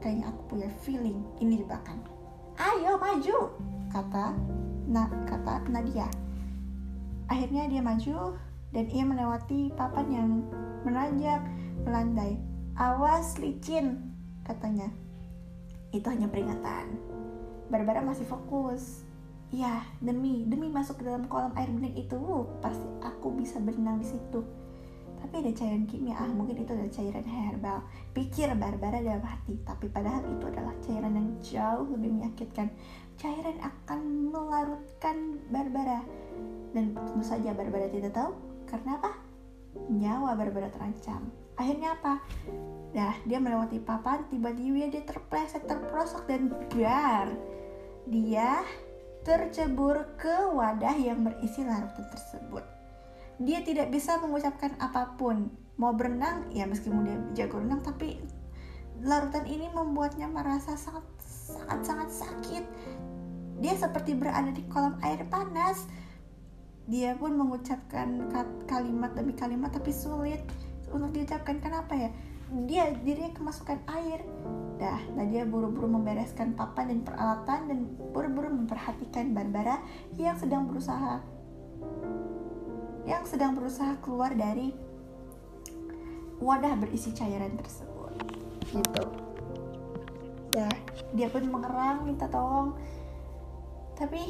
kayaknya 0.04 0.36
aku 0.36 0.42
punya 0.52 0.68
feeling 0.84 1.24
ini 1.40 1.64
jebakan. 1.64 2.04
Ayo 2.60 3.00
maju, 3.00 3.56
kata 3.88 4.36
na 4.92 5.08
kata 5.24 5.64
Nadia. 5.72 6.12
Akhirnya 7.32 7.72
dia 7.72 7.80
maju 7.80 8.36
dan 8.76 8.86
ia 8.92 9.08
melewati 9.08 9.72
papan 9.80 10.08
yang 10.12 10.30
menanjak 10.84 11.40
melandai. 11.88 12.36
Awas 12.76 13.40
licin, 13.40 14.12
katanya. 14.44 14.92
Itu 15.96 16.12
hanya 16.12 16.28
peringatan. 16.28 17.00
Barbara 17.72 18.04
masih 18.04 18.28
fokus. 18.28 19.08
Ya, 19.52 19.84
demi 20.00 20.48
demi 20.48 20.68
masuk 20.72 21.00
ke 21.00 21.08
dalam 21.08 21.28
kolam 21.28 21.52
air 21.56 21.72
bening 21.72 21.96
itu, 21.96 22.20
pasti 22.64 22.88
aku 23.04 23.36
bisa 23.36 23.60
berenang 23.60 24.00
di 24.00 24.08
situ. 24.08 24.44
Tapi 25.20 25.44
ada 25.44 25.52
cairan 25.54 25.86
kimia, 25.86 26.18
ah 26.18 26.32
mungkin 26.32 26.64
itu 26.64 26.72
adalah 26.72 26.92
cairan 26.92 27.28
herbal. 27.28 27.80
Pikir 28.16 28.52
Barbara 28.56 29.00
dalam 29.04 29.24
hati, 29.24 29.60
tapi 29.68 29.92
padahal 29.92 30.24
itu 30.28 30.44
adalah 30.48 30.76
cairan 30.84 31.14
yang 31.16 31.30
jauh 31.44 31.88
lebih 31.96 32.12
menyakitkan. 32.16 32.72
Cairan 33.20 33.60
akan 33.60 34.32
melarutkan 34.32 35.40
Barbara. 35.52 36.04
Dan 36.72 36.96
tentu 36.96 37.22
saja 37.24 37.52
Barbara 37.52 37.92
tidak 37.92 38.16
tahu 38.16 38.32
karena 38.70 39.00
apa? 39.00 39.12
Nyawa 39.92 40.36
Barbara 40.36 40.72
terancam. 40.72 41.28
Akhirnya 41.60 41.96
apa? 42.00 42.24
Dah, 42.92 43.16
dia 43.24 43.40
melewati 43.40 43.80
papan, 43.80 44.28
tiba-tiba 44.28 44.92
dia 44.92 45.04
terpleset, 45.04 45.64
terperosok 45.64 46.28
dan 46.28 46.52
dar. 46.72 47.28
Dia 48.08 48.64
tercebur 49.22 50.18
ke 50.18 50.50
wadah 50.52 50.98
yang 50.98 51.22
berisi 51.24 51.62
larutan 51.62 52.08
tersebut. 52.10 52.66
Dia 53.42 53.62
tidak 53.64 53.94
bisa 53.94 54.18
mengucapkan 54.20 54.76
apa 54.82 55.16
pun. 55.16 55.50
Mau 55.80 55.96
berenang, 55.96 56.52
ya 56.52 56.68
meskipun 56.68 57.06
dia 57.06 57.18
jago 57.46 57.62
renang, 57.64 57.82
tapi 57.82 58.22
larutan 59.02 59.48
ini 59.50 59.70
membuatnya 59.72 60.30
merasa 60.30 60.78
sangat 60.78 61.06
sangat 61.82 62.10
sakit. 62.12 62.64
Dia 63.62 63.74
seperti 63.78 64.18
berada 64.18 64.50
di 64.50 64.66
kolam 64.70 64.98
air 65.06 65.26
panas. 65.30 65.86
Dia 66.92 67.16
pun 67.16 67.32
mengucapkan 67.40 68.28
kalimat 68.68 69.16
demi 69.16 69.32
kalimat 69.32 69.72
tapi 69.72 69.96
sulit 69.96 70.44
untuk 70.92 71.16
diucapkan. 71.16 71.64
Kenapa 71.64 71.96
ya? 71.96 72.12
Dia 72.68 72.92
dirinya 72.92 73.32
kemasukan 73.32 73.80
air. 73.88 74.20
Dah 74.76 75.00
nah 75.16 75.24
dia 75.24 75.48
buru-buru 75.48 75.88
membereskan 75.88 76.52
papan 76.52 76.92
dan 76.92 77.00
peralatan 77.08 77.60
dan 77.72 77.80
buru-buru 78.12 78.52
memperhatikan 78.52 79.32
Barbara 79.32 79.80
yang 80.20 80.36
sedang 80.36 80.68
berusaha 80.68 81.24
yang 83.08 83.24
sedang 83.26 83.58
berusaha 83.58 83.98
keluar 84.04 84.36
dari 84.36 84.76
wadah 86.44 86.76
berisi 86.76 87.16
cairan 87.16 87.56
tersebut. 87.56 88.14
Gitu. 88.68 89.04
Ya 90.60 90.68
dia 91.16 91.28
pun 91.32 91.48
mengerang 91.48 92.04
minta 92.04 92.28
tolong. 92.28 92.76
Tapi 93.96 94.28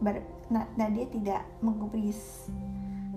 Bar- 0.00 0.26
Na- 0.52 0.68
Nadia 0.76 1.06
tidak 1.08 1.42
menggubris. 1.64 2.48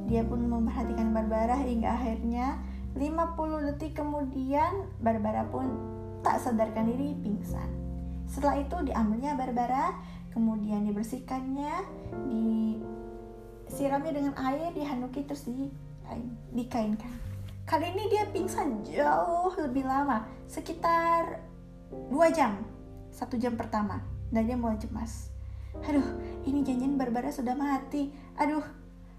Dia 0.07 0.24
pun 0.24 0.48
memperhatikan 0.48 1.12
Barbara 1.12 1.60
hingga 1.60 1.91
akhirnya 1.91 2.60
50 2.96 3.67
detik 3.67 4.00
kemudian 4.00 4.88
Barbara 5.03 5.43
pun 5.51 5.67
tak 6.24 6.39
sadarkan 6.41 6.88
diri 6.88 7.13
pingsan. 7.19 7.67
Setelah 8.27 8.60
itu 8.63 8.75
diambilnya 8.88 9.36
Barbara 9.36 9.93
kemudian 10.31 10.88
dibersihkannya 10.88 11.74
disiramnya 13.67 14.12
dengan 14.15 14.34
air 14.39 14.72
dihanduki 14.72 15.27
terus 15.27 15.46
di, 15.48 15.67
dikainkan. 16.55 17.12
Kali 17.67 17.91
ini 17.91 18.07
dia 18.07 18.24
pingsan 18.31 18.88
jauh 18.88 19.51
lebih 19.60 19.84
lama 19.84 20.24
sekitar 20.48 21.43
dua 22.07 22.31
jam 22.31 22.63
satu 23.12 23.36
jam 23.36 23.60
pertama 23.60 24.00
dan 24.31 24.48
dia 24.48 24.55
mulai 24.55 24.79
cemas 24.79 25.37
aduh 25.86 26.07
ini 26.48 26.63
janjian 26.63 26.96
Barbara 26.96 27.29
sudah 27.29 27.53
mati. 27.53 28.10
Aduh. 28.39 28.63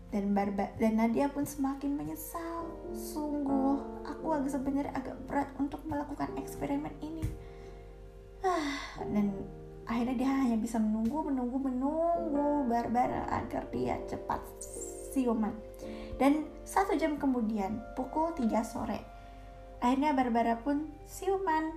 Dan 0.08 0.32
Barba 0.32 0.72
dan 0.80 0.96
Nadia 0.96 1.28
pun 1.28 1.44
semakin 1.44 1.92
menyesal. 1.92 2.64
Sungguh 2.96 3.76
aku 4.08 4.32
agak 4.32 4.56
sebenarnya 4.56 4.96
agak 4.96 5.20
berat 5.28 5.52
untuk 5.60 5.84
melakukan 5.84 6.32
eksperimen 6.40 6.96
ini. 7.04 7.28
Ah, 8.40 9.04
dan 9.04 9.36
akhirnya 9.84 10.16
dia 10.16 10.32
hanya 10.32 10.56
bisa 10.56 10.80
menunggu 10.80 11.28
menunggu 11.28 11.60
menunggu 11.60 12.64
Barbara 12.72 13.28
agar 13.28 13.68
dia 13.68 14.00
cepat 14.08 14.40
siuman. 15.12 15.52
Dan 16.16 16.48
satu 16.64 16.96
jam 16.96 17.20
kemudian 17.20 17.84
pukul 17.92 18.32
3 18.32 18.64
sore 18.64 19.18
akhirnya 19.78 20.10
Barbara 20.14 20.58
pun 20.58 20.90
siuman 21.06 21.70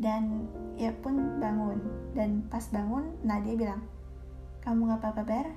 dan 0.00 0.48
ia 0.80 0.92
pun 0.92 1.40
bangun. 1.40 1.78
Dan 2.16 2.48
pas 2.48 2.64
bangun 2.72 3.12
Nadia 3.24 3.56
bilang 3.56 3.82
kamu 4.62 4.88
gak 4.88 5.00
apa-apa 5.02 5.22
Bar? 5.26 5.48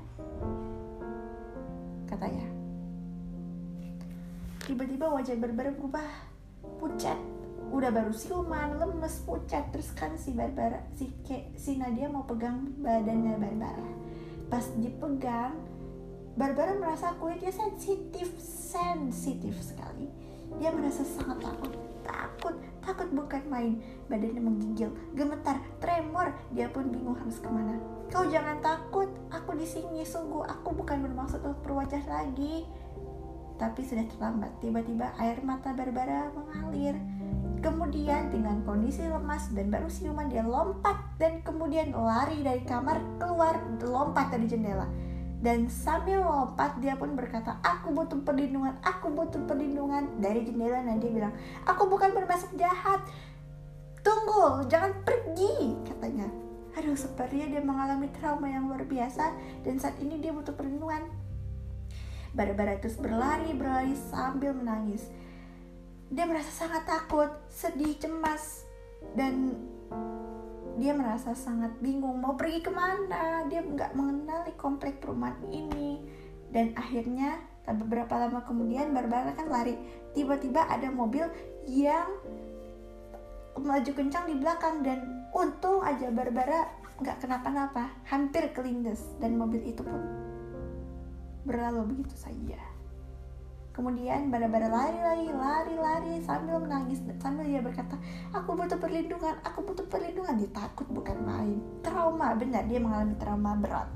katanya 2.06 2.56
tiba-tiba 4.66 5.06
wajah 5.14 5.38
Barbara 5.38 5.72
berubah. 5.72 6.10
Pucat. 6.82 7.18
Udah 7.70 7.94
baru 7.94 8.12
siuman 8.12 8.82
lemes 8.82 9.22
pucat. 9.24 9.70
Terus 9.70 9.94
kan 9.94 10.18
si 10.18 10.34
Barbara 10.34 10.82
si 10.98 11.14
Ke, 11.22 11.54
si 11.54 11.78
Nadia 11.78 12.10
mau 12.10 12.26
pegang 12.26 12.66
badannya 12.82 13.38
Barbara. 13.38 13.88
Pas 14.50 14.66
dipegang 14.76 15.54
Barbara 16.36 16.76
merasa 16.76 17.14
kulitnya 17.16 17.54
sensitif 17.54 18.36
sensitif 18.42 19.56
sekali. 19.62 20.10
Dia 20.58 20.74
merasa 20.74 21.06
sangat 21.06 21.46
takut. 21.46 21.74
Takut 22.02 22.56
takut 22.86 23.10
bukan 23.10 23.42
main. 23.50 23.82
Badannya 24.08 24.42
menggigil 24.42 24.94
gemetar 25.18 25.58
tremor. 25.82 26.32
Dia 26.54 26.70
pun 26.70 26.94
bingung 26.94 27.18
harus 27.18 27.42
ke 27.42 27.50
mana. 27.50 27.82
Kau 28.14 28.30
jangan 28.30 28.62
takut. 28.62 29.10
Aku 29.34 29.58
di 29.58 29.66
sini. 29.66 30.06
Sungguh 30.06 30.46
aku 30.46 30.78
bukan 30.78 31.02
bermaksud 31.02 31.42
untuk 31.42 31.60
berwajah 31.66 32.06
lagi. 32.06 32.64
Tapi 33.58 33.82
sudah 33.82 34.06
terlambat. 34.06 34.54
Tiba-tiba 34.62 35.18
air 35.18 35.42
mata 35.42 35.74
Barbara 35.74 36.30
mengalir. 36.32 36.96
Kemudian 37.66 38.30
dengan 38.30 38.62
kondisi 38.62 39.02
lemas 39.02 39.50
dan 39.50 39.74
baru 39.74 39.90
siuman 39.90 40.30
dia 40.30 40.46
lompat 40.46 41.18
dan 41.18 41.42
kemudian 41.42 41.98
lari 41.98 42.46
dari 42.46 42.62
kamar 42.62 43.02
keluar 43.18 43.58
lompat 43.82 44.30
dari 44.30 44.46
jendela 44.46 44.86
dan 45.46 45.70
sambil 45.70 46.26
lompat 46.26 46.82
dia 46.82 46.98
pun 46.98 47.14
berkata 47.14 47.62
aku 47.62 47.94
butuh 47.94 48.18
perlindungan 48.26 48.74
aku 48.82 49.14
butuh 49.14 49.46
perlindungan. 49.46 50.18
Dari 50.18 50.42
jendela 50.42 50.82
dan 50.82 50.98
dia 50.98 51.14
bilang 51.14 51.34
aku 51.70 51.86
bukan 51.86 52.18
bermaksud 52.18 52.58
jahat. 52.58 53.06
Tunggu 54.02 54.66
jangan 54.66 55.06
pergi 55.06 55.78
katanya. 55.86 56.26
Aduh 56.74 56.98
sepertinya 56.98 57.46
dia 57.46 57.62
mengalami 57.62 58.10
trauma 58.18 58.50
yang 58.50 58.66
luar 58.66 58.90
biasa 58.90 59.38
dan 59.62 59.78
saat 59.78 60.02
ini 60.02 60.18
dia 60.18 60.34
butuh 60.34 60.58
perlindungan. 60.58 61.06
Barbara 62.34 62.82
terus 62.82 62.98
berlari 62.98 63.54
berlari 63.54 63.94
sambil 64.10 64.58
menangis. 64.58 65.06
Dia 66.10 66.26
merasa 66.26 66.50
sangat 66.50 66.90
takut 66.90 67.30
sedih 67.54 67.94
cemas 68.02 68.66
dan 69.14 69.54
dia 70.76 70.92
merasa 70.92 71.32
sangat 71.32 71.72
bingung 71.80 72.20
mau 72.20 72.36
pergi 72.36 72.60
ke 72.60 72.72
mana? 72.72 73.48
Dia 73.48 73.64
nggak 73.64 73.96
mengenali 73.96 74.54
komplek 74.60 75.00
perumahan 75.00 75.40
ini. 75.52 76.04
Dan 76.52 76.76
akhirnya 76.76 77.40
beberapa 77.66 78.16
lama 78.20 78.44
kemudian 78.44 78.92
Barbara 78.92 79.32
kan 79.36 79.48
lari. 79.48 79.76
Tiba-tiba 80.12 80.68
ada 80.68 80.92
mobil 80.92 81.26
yang 81.68 82.08
melaju 83.56 83.92
kencang 83.96 84.28
di 84.28 84.36
belakang 84.36 84.84
dan 84.84 85.32
untung 85.32 85.80
aja 85.80 86.12
Barbara 86.12 86.68
nggak 86.96 87.24
kenapa-napa 87.24 87.92
hampir 88.08 88.52
kelindes 88.56 89.04
dan 89.20 89.36
mobil 89.36 89.60
itu 89.64 89.84
pun 89.84 90.00
berlalu 91.44 91.92
begitu 91.92 92.16
saja 92.16 92.75
kemudian 93.76 94.32
Barbara 94.32 94.72
lari 94.72 95.00
lagi 95.04 95.30
lari 95.36 95.76
lari 95.76 96.14
sambil 96.24 96.64
menangis 96.64 97.04
sambil 97.20 97.44
dia 97.44 97.60
berkata 97.60 98.00
aku 98.32 98.56
butuh 98.56 98.80
perlindungan 98.80 99.36
aku 99.44 99.60
butuh 99.68 99.84
perlindungan. 99.92 100.40
Dia 100.40 100.52
takut 100.56 100.88
bukan 100.88 101.20
main. 101.28 101.60
Trauma 101.84 102.32
benar 102.40 102.64
dia 102.72 102.80
mengalami 102.80 103.20
trauma 103.20 103.60
berat. 103.60 103.92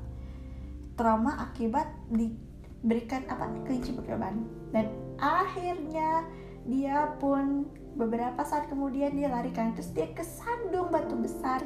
Trauma 0.99 1.39
akibat 1.39 1.87
diberikan 2.11 3.23
apa 3.31 3.47
kelinci 3.63 3.95
berkorban 3.95 4.43
dan 4.75 4.91
akhirnya 5.15 6.27
dia 6.67 7.15
pun 7.17 7.71
beberapa 7.95 8.43
saat 8.43 8.67
kemudian 8.67 9.15
dia 9.15 9.31
larikan 9.31 9.71
terus 9.71 9.95
dia 9.95 10.11
kesandung 10.11 10.91
batu 10.91 11.15
besar 11.15 11.63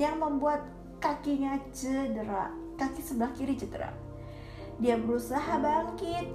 yang 0.00 0.16
membuat 0.16 0.64
kakinya 0.98 1.60
cedera 1.70 2.62
kaki 2.80 3.00
sebelah 3.04 3.30
kiri 3.36 3.54
cedera. 3.54 3.92
Dia 4.80 4.96
berusaha 4.96 5.60
bangkit 5.60 6.26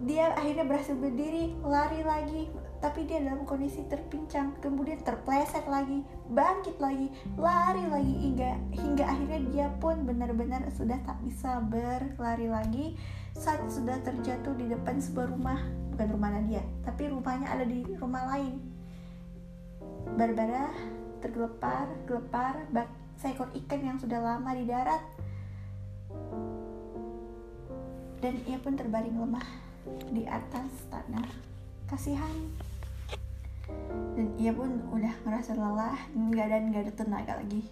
dia 0.00 0.32
akhirnya 0.32 0.64
berhasil 0.64 0.96
berdiri 0.96 1.52
lari 1.60 2.00
lagi. 2.00 2.48
Tapi 2.80 3.04
dia 3.04 3.20
dalam 3.20 3.44
kondisi 3.44 3.84
terpincang 3.92 4.56
kemudian 4.64 5.04
terpleset 5.04 5.68
lagi 5.68 6.00
bangkit 6.32 6.80
lagi 6.80 7.12
lari 7.36 7.84
lagi 7.84 8.14
hingga 8.24 8.56
hingga 8.72 9.04
akhirnya 9.04 9.40
dia 9.52 9.66
pun 9.76 10.08
benar-benar 10.08 10.64
sudah 10.72 10.96
tak 11.04 11.20
bisa 11.20 11.60
berlari 11.68 12.48
lagi. 12.48 12.96
Saat 13.36 13.68
sudah 13.68 14.00
terjatuh 14.00 14.56
di 14.56 14.72
depan 14.72 14.96
sebuah 14.96 15.28
rumah 15.28 15.60
bukan 15.92 16.08
rumah 16.08 16.32
Nadia 16.32 16.64
tapi 16.80 17.12
rumahnya 17.12 17.52
ada 17.52 17.68
di 17.68 17.84
rumah 18.00 18.24
lain. 18.32 18.56
Barbara 20.16 20.72
tergelepar 21.20 21.84
gelepar 22.08 22.64
bak 22.72 22.88
seekor 23.20 23.52
ikan 23.52 23.84
yang 23.84 23.98
sudah 24.00 24.24
lama 24.24 24.56
di 24.56 24.64
darat. 24.64 25.04
Dan 28.24 28.40
ia 28.48 28.56
pun 28.56 28.72
terbaring 28.72 29.20
lemah 29.20 29.69
di 30.12 30.28
atas 30.28 30.88
tanah 30.92 31.28
kasihan. 31.88 32.36
Dan 34.18 34.34
ia 34.36 34.50
pun 34.50 34.82
udah 34.90 35.14
ngerasa 35.24 35.54
lelah 35.54 35.98
nggak 36.12 36.46
dan 36.50 36.62
nggak 36.70 36.82
ada 36.86 36.94
tenaga 36.94 37.32
lagi. 37.38 37.62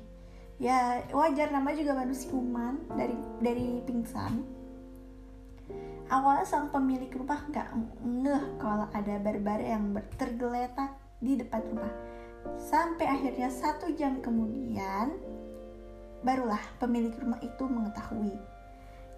Ya 0.58 1.06
wajar 1.14 1.54
nama 1.54 1.70
juga 1.70 1.94
manusia 1.94 2.30
siuman 2.30 2.82
dari 2.94 3.14
dari 3.38 3.82
pingsan. 3.86 4.42
Awalnya 6.08 6.46
sang 6.48 6.72
pemilik 6.72 7.12
rumah 7.12 7.44
nggak 7.52 7.68
ngeh 8.02 8.44
kalau 8.56 8.88
ada 8.90 9.14
barbar 9.20 9.60
yang 9.60 9.92
tergeletak 10.16 10.96
di 11.20 11.36
depan 11.36 11.62
rumah. 11.68 11.92
Sampai 12.56 13.06
akhirnya 13.06 13.52
satu 13.52 13.92
jam 13.92 14.24
kemudian 14.24 15.14
barulah 16.24 16.62
pemilik 16.82 17.12
rumah 17.14 17.38
itu 17.44 17.64
mengetahui. 17.68 18.34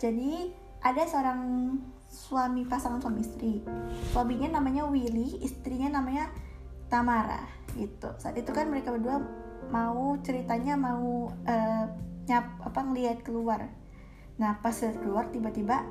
Jadi 0.00 0.52
ada 0.80 1.04
seorang 1.04 1.40
suami 2.10 2.66
pasangan 2.66 2.98
suami 2.98 3.22
istri. 3.22 3.62
Suaminya 4.10 4.58
namanya 4.58 4.84
Willy 4.90 5.38
istrinya 5.46 6.02
namanya 6.02 6.28
Tamara 6.90 7.46
gitu. 7.78 8.10
Saat 8.18 8.34
itu 8.34 8.50
kan 8.50 8.66
mereka 8.66 8.90
berdua 8.90 9.22
mau 9.70 10.18
ceritanya 10.26 10.74
mau 10.74 11.30
uh, 11.30 11.84
nyap 12.26 12.46
apa 12.66 12.80
ngelihat 12.82 13.22
keluar. 13.22 13.70
Nah 14.42 14.58
pas 14.58 14.74
keluar 14.74 15.30
tiba-tiba 15.30 15.86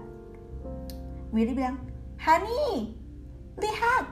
Willy 1.32 1.56
bilang 1.56 1.80
Hani 2.20 3.00
lihat 3.56 4.06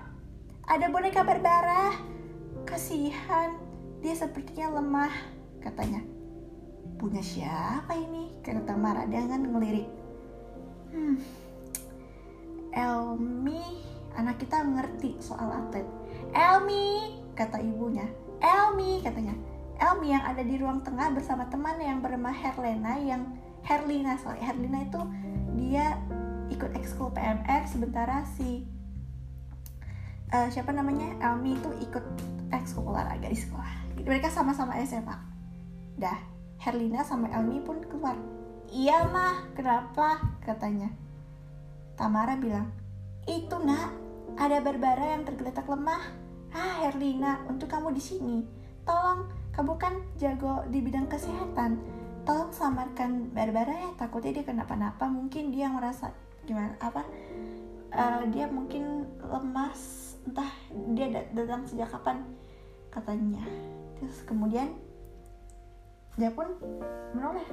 ada 0.64 0.88
boneka 0.88 1.28
Barbara 1.28 1.92
kasihan 2.64 3.60
dia 4.00 4.16
sepertinya 4.16 4.80
lemah 4.80 5.12
katanya. 5.60 6.00
Punya 6.98 7.22
siapa 7.22 7.94
ini? 7.94 8.40
kata 8.42 8.64
Tamara 8.64 9.04
dia 9.06 9.28
kan 9.28 9.44
ngelirik. 9.44 9.86
Hmm, 10.88 11.20
Elmi, 12.74 13.64
anak 14.18 14.42
kita 14.42 14.64
mengerti 14.64 15.16
soal 15.22 15.48
atlet. 15.52 15.86
Elmi, 16.34 17.20
kata 17.38 17.62
ibunya. 17.62 18.08
Elmi, 18.42 19.02
katanya. 19.02 19.34
Elmi 19.78 20.10
yang 20.10 20.26
ada 20.26 20.42
di 20.42 20.58
ruang 20.58 20.82
tengah 20.82 21.14
bersama 21.14 21.46
teman 21.48 21.78
yang 21.78 22.02
bernama 22.02 22.34
Herlena 22.34 22.98
yang 22.98 23.38
Herlina, 23.62 24.18
sorry, 24.18 24.42
Herlina 24.42 24.88
itu 24.88 25.02
dia 25.60 26.02
ikut 26.48 26.72
ekskul 26.74 27.12
PMR 27.12 27.68
sementara 27.68 28.24
si 28.40 28.64
eh, 30.32 30.48
siapa 30.50 30.72
namanya 30.72 31.12
Elmi 31.20 31.60
itu 31.60 31.70
ikut 31.84 32.06
ekskul 32.50 32.88
olahraga 32.88 33.28
di 33.28 33.38
sekolah. 33.38 34.02
Mereka 34.02 34.32
sama-sama 34.32 34.80
SMA. 34.88 35.18
Dah, 36.00 36.18
Herlina 36.64 37.04
sama 37.04 37.28
Elmi 37.30 37.60
pun 37.62 37.84
keluar. 37.86 38.16
Iya 38.72 39.08
mah, 39.12 39.52
kenapa? 39.56 40.20
Katanya. 40.44 40.92
Tamara 41.98 42.38
bilang, 42.38 42.70
itu 43.26 43.58
nak, 43.58 43.92
ada 44.38 44.62
Barbara 44.62 45.18
yang 45.18 45.26
tergeletak 45.26 45.66
lemah. 45.66 46.14
Ah, 46.54 46.86
Herlina, 46.86 47.42
untuk 47.50 47.68
kamu 47.68 47.92
di 47.92 48.00
sini. 48.00 48.38
Tolong, 48.86 49.28
kamu 49.52 49.74
kan 49.82 49.98
jago 50.16 50.62
di 50.70 50.80
bidang 50.80 51.10
kesehatan. 51.10 51.82
Tolong 52.24 52.54
selamatkan 52.54 53.34
Barbara 53.34 53.74
ya, 53.74 53.90
takutnya 53.98 54.40
dia 54.40 54.46
kenapa-napa. 54.46 55.10
Mungkin 55.10 55.50
dia 55.50 55.68
merasa 55.74 56.14
gimana 56.46 56.78
apa? 56.80 57.04
eh, 57.92 58.24
dia 58.32 58.46
mungkin 58.52 59.08
lemas, 59.24 60.14
entah 60.28 60.52
dia 60.92 61.08
dat- 61.12 61.32
datang 61.32 61.64
sejak 61.66 61.88
kapan 61.92 62.24
katanya. 62.92 63.44
Terus 63.98 64.18
kemudian 64.28 64.76
dia 66.18 66.34
pun 66.34 66.50
menoleh. 67.14 67.46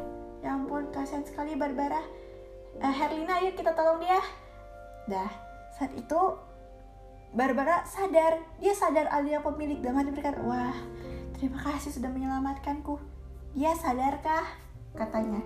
Ya 0.45 0.57
ampun, 0.57 0.93
kasihan 0.93 1.25
sekali 1.25 1.57
Barbara. 1.57 2.01
Eh, 2.83 2.95
Herlina, 2.95 3.39
ayo 3.39 3.55
kita 3.55 3.71
tolong 3.75 4.03
dia. 4.03 4.19
Dah, 5.07 5.31
saat 5.77 5.93
itu 5.95 6.21
Barbara 7.35 7.83
sadar, 7.83 8.39
dia 8.63 8.71
sadar 8.79 9.11
Alia 9.11 9.43
pemilik 9.43 9.83
dalam 9.83 9.99
hati 9.99 10.15
berkata, 10.15 10.39
wah 10.47 10.75
terima 11.35 11.59
kasih 11.67 11.91
sudah 11.91 12.07
menyelamatkanku. 12.07 13.03
Dia 13.59 13.75
sadarkah? 13.75 14.47
Katanya. 14.95 15.43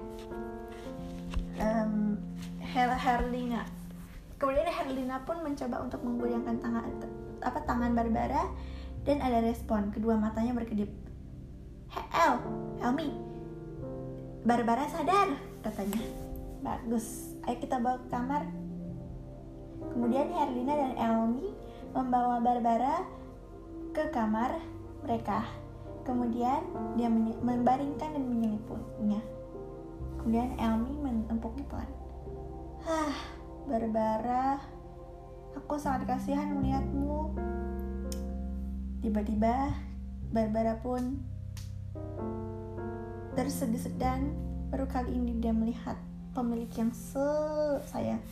Em, 1.56 2.20
Her 2.60 2.92
Herlina. 2.92 3.64
Kemudian 4.36 4.68
Herlina 4.68 5.24
pun 5.24 5.40
mencoba 5.40 5.80
untuk 5.80 6.04
menggoyangkan 6.04 6.60
tangan 6.60 6.84
apa 7.40 7.58
tangan 7.64 7.96
Barbara 7.96 8.52
dan 9.08 9.24
ada 9.24 9.40
respon. 9.40 9.88
Kedua 9.88 10.20
matanya 10.20 10.52
berkedip. 10.52 10.92
"He, 11.88 12.00
El, 12.12 12.36
Elmi, 12.84 13.10
Barbara 14.44 14.84
sadar, 14.92 15.32
katanya. 15.64 16.27
Bagus, 16.58 17.38
ayo 17.46 17.56
kita 17.62 17.78
bawa 17.78 18.02
ke 18.02 18.08
kamar. 18.10 18.42
Kemudian 19.94 20.26
Herlina 20.34 20.74
dan 20.74 20.94
Elmi 20.98 21.54
membawa 21.94 22.42
Barbara 22.42 23.06
ke 23.94 24.10
kamar 24.10 24.58
mereka. 25.06 25.46
Kemudian 26.02 26.66
dia 26.98 27.06
membaringkan 27.42 28.10
dan 28.10 28.24
menyeliputnya. 28.26 29.22
Kemudian 30.18 30.58
Elmi 30.58 30.94
menempuknya 30.98 31.64
pelan. 31.70 31.90
Hah, 32.82 33.14
Barbara, 33.70 34.58
aku 35.54 35.78
sangat 35.78 36.10
kasihan 36.10 36.58
melihatmu. 36.58 37.38
Tiba-tiba 38.98 39.78
Barbara 40.34 40.74
pun 40.82 41.22
tersegan-segan 43.38 44.34
baru 44.74 44.90
kali 44.90 45.14
ini 45.14 45.38
dia 45.38 45.54
melihat 45.54 45.94
pemilik 46.38 46.70
yang 46.78 46.94
sayang. 47.82 48.22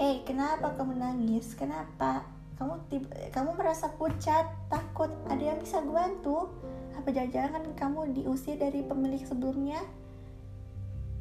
Hei, 0.00 0.24
kenapa 0.24 0.72
kamu 0.72 0.96
nangis? 0.96 1.52
Kenapa? 1.52 2.24
Kamu 2.56 2.88
tiba, 2.88 3.12
kamu 3.28 3.60
merasa 3.60 3.92
pucat, 3.92 4.48
takut, 4.72 5.12
ada 5.28 5.52
yang 5.52 5.60
bisa 5.60 5.84
gue 5.84 5.92
bantu? 5.92 6.48
Apa 6.96 7.12
jangan-jangan 7.12 7.76
kamu 7.76 8.16
diusir 8.16 8.56
dari 8.56 8.80
pemilik 8.80 9.20
sebelumnya? 9.20 9.84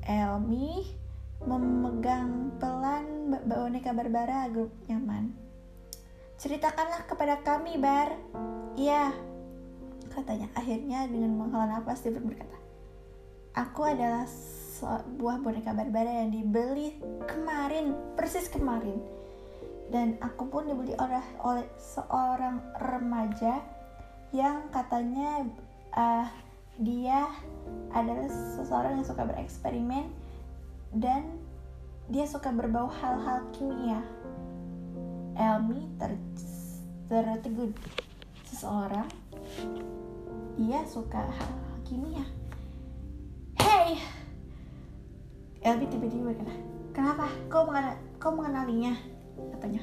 Elmi 0.07 0.87
memegang 1.43 2.55
pelan 2.55 3.35
boneka 3.43 3.91
Barbara 3.91 4.47
grup 4.47 4.71
nyaman. 4.87 5.35
Ceritakanlah 6.39 7.03
kepada 7.11 7.43
kami, 7.43 7.75
Bar. 7.75 8.15
Iya, 8.79 9.11
katanya. 10.15 10.47
Akhirnya 10.55 11.11
dengan 11.11 11.35
menghela 11.35 11.75
nafas 11.75 11.99
dia 12.07 12.15
berkata, 12.15 12.55
Aku 13.51 13.83
adalah 13.83 14.23
sebuah 14.81 15.45
boneka 15.45 15.77
Barbara 15.77 16.25
yang 16.25 16.33
dibeli 16.33 16.97
kemarin, 17.29 17.93
persis 18.17 18.49
kemarin. 18.49 18.97
Dan 19.93 20.17
aku 20.17 20.49
pun 20.49 20.65
dibeli 20.65 20.97
oleh, 20.97 21.21
oleh 21.45 21.67
seorang 21.77 22.57
remaja 22.81 23.61
yang 24.33 24.71
katanya 24.73 25.45
eh, 25.93 26.27
dia 26.81 27.29
adalah 27.93 28.25
seseorang 28.57 28.97
yang 28.97 29.05
suka 29.05 29.27
bereksperimen 29.27 30.09
dan 30.97 31.37
dia 32.09 32.25
suka 32.25 32.49
berbau 32.49 32.89
hal-hal 32.89 33.45
kimia. 33.53 34.01
Elmi 35.37 35.87
ter 35.99 36.17
tertegun 37.11 37.75
seseorang 38.47 39.07
dia 40.55 40.79
suka 40.87 41.27
hal-hal 41.27 41.77
kimia. 41.83 42.25
Hey, 43.59 43.99
Elmi 45.61 45.85
tiba-tiba 45.93 46.33
berkata, 46.33 46.53
kenapa? 46.89 47.29
Kau 47.45 47.69
mengenal, 47.69 47.93
kau 48.17 48.33
mengenalinya? 48.33 48.97
Katanya. 49.53 49.81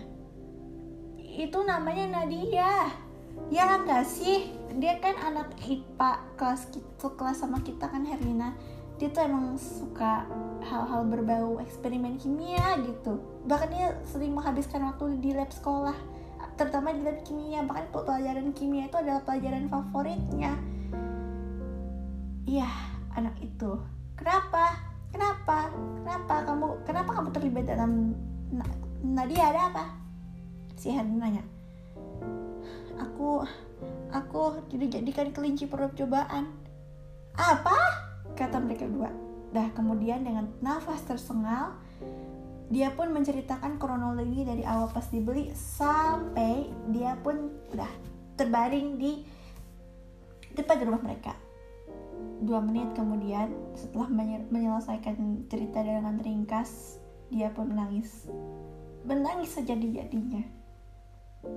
Itu 1.22 1.62
namanya 1.62 2.18
Nadia. 2.18 2.90
Ya 3.46 3.78
enggak 3.78 4.02
sih? 4.02 4.50
Dia 4.82 4.98
kan 4.98 5.14
anak 5.22 5.54
IPA 5.62 6.10
kelas 6.34 6.74
kita, 6.74 7.06
kelas 7.14 7.38
sama 7.38 7.62
kita 7.62 7.86
kan 7.86 8.02
Herlina. 8.02 8.58
Dia 8.98 9.14
tuh 9.14 9.22
emang 9.22 9.54
suka 9.54 10.26
hal-hal 10.66 11.06
berbau 11.06 11.62
eksperimen 11.62 12.18
kimia 12.18 12.82
gitu. 12.82 13.22
Bahkan 13.46 13.70
dia 13.70 13.94
sering 14.02 14.34
menghabiskan 14.34 14.82
waktu 14.82 15.22
di 15.22 15.30
lab 15.30 15.54
sekolah, 15.54 15.94
terutama 16.58 16.90
di 16.90 17.06
lab 17.06 17.22
kimia. 17.22 17.62
Bahkan 17.62 17.94
pelajaran 17.94 18.50
kimia 18.50 18.90
itu 18.90 18.98
adalah 18.98 19.22
pelajaran 19.22 19.70
favoritnya. 19.70 20.58
Iya, 22.50 22.66
anak 23.14 23.38
itu. 23.38 23.78
Kenapa? 24.18 24.88
Kenapa? 25.12 25.72
Kenapa 26.02 26.34
kamu 26.44 26.66
kenapa 26.84 27.10
kamu 27.16 27.28
terlibat 27.32 27.64
dalam 27.68 28.14
Na- 28.48 28.80
Nadia 29.04 29.52
ada 29.52 29.60
apa? 29.72 29.84
Si 30.76 30.88
Herlina 30.88 31.28
nanya. 31.28 31.44
Aku 32.98 33.44
aku 34.10 34.64
dijadikan 34.72 35.30
kelinci 35.30 35.68
percobaan. 35.68 36.48
Apa? 37.36 37.76
Kata 38.34 38.58
mereka 38.58 38.88
berdua. 38.88 39.12
Dah 39.52 39.68
kemudian 39.72 40.24
dengan 40.24 40.48
nafas 40.60 41.04
tersengal, 41.04 41.76
dia 42.68 42.92
pun 42.92 43.08
menceritakan 43.12 43.80
kronologi 43.80 44.44
dari 44.44 44.60
awal 44.64 44.92
pas 44.92 45.08
dibeli 45.08 45.48
sampai 45.56 46.68
dia 46.92 47.16
pun 47.20 47.48
udah 47.72 47.88
terbaring 48.36 49.00
di 49.00 49.24
depan 50.52 50.84
rumah 50.84 51.00
mereka. 51.00 51.47
Dua 52.38 52.62
menit 52.62 52.94
kemudian, 52.94 53.50
setelah 53.74 54.07
menye- 54.07 54.46
menyelesaikan 54.48 55.46
cerita 55.50 55.83
dengan 55.83 56.22
ringkas, 56.22 57.02
dia 57.28 57.50
pun 57.50 57.74
menangis. 57.74 58.31
Menangis 59.02 59.59
sejadi-jadinya. 59.59 60.46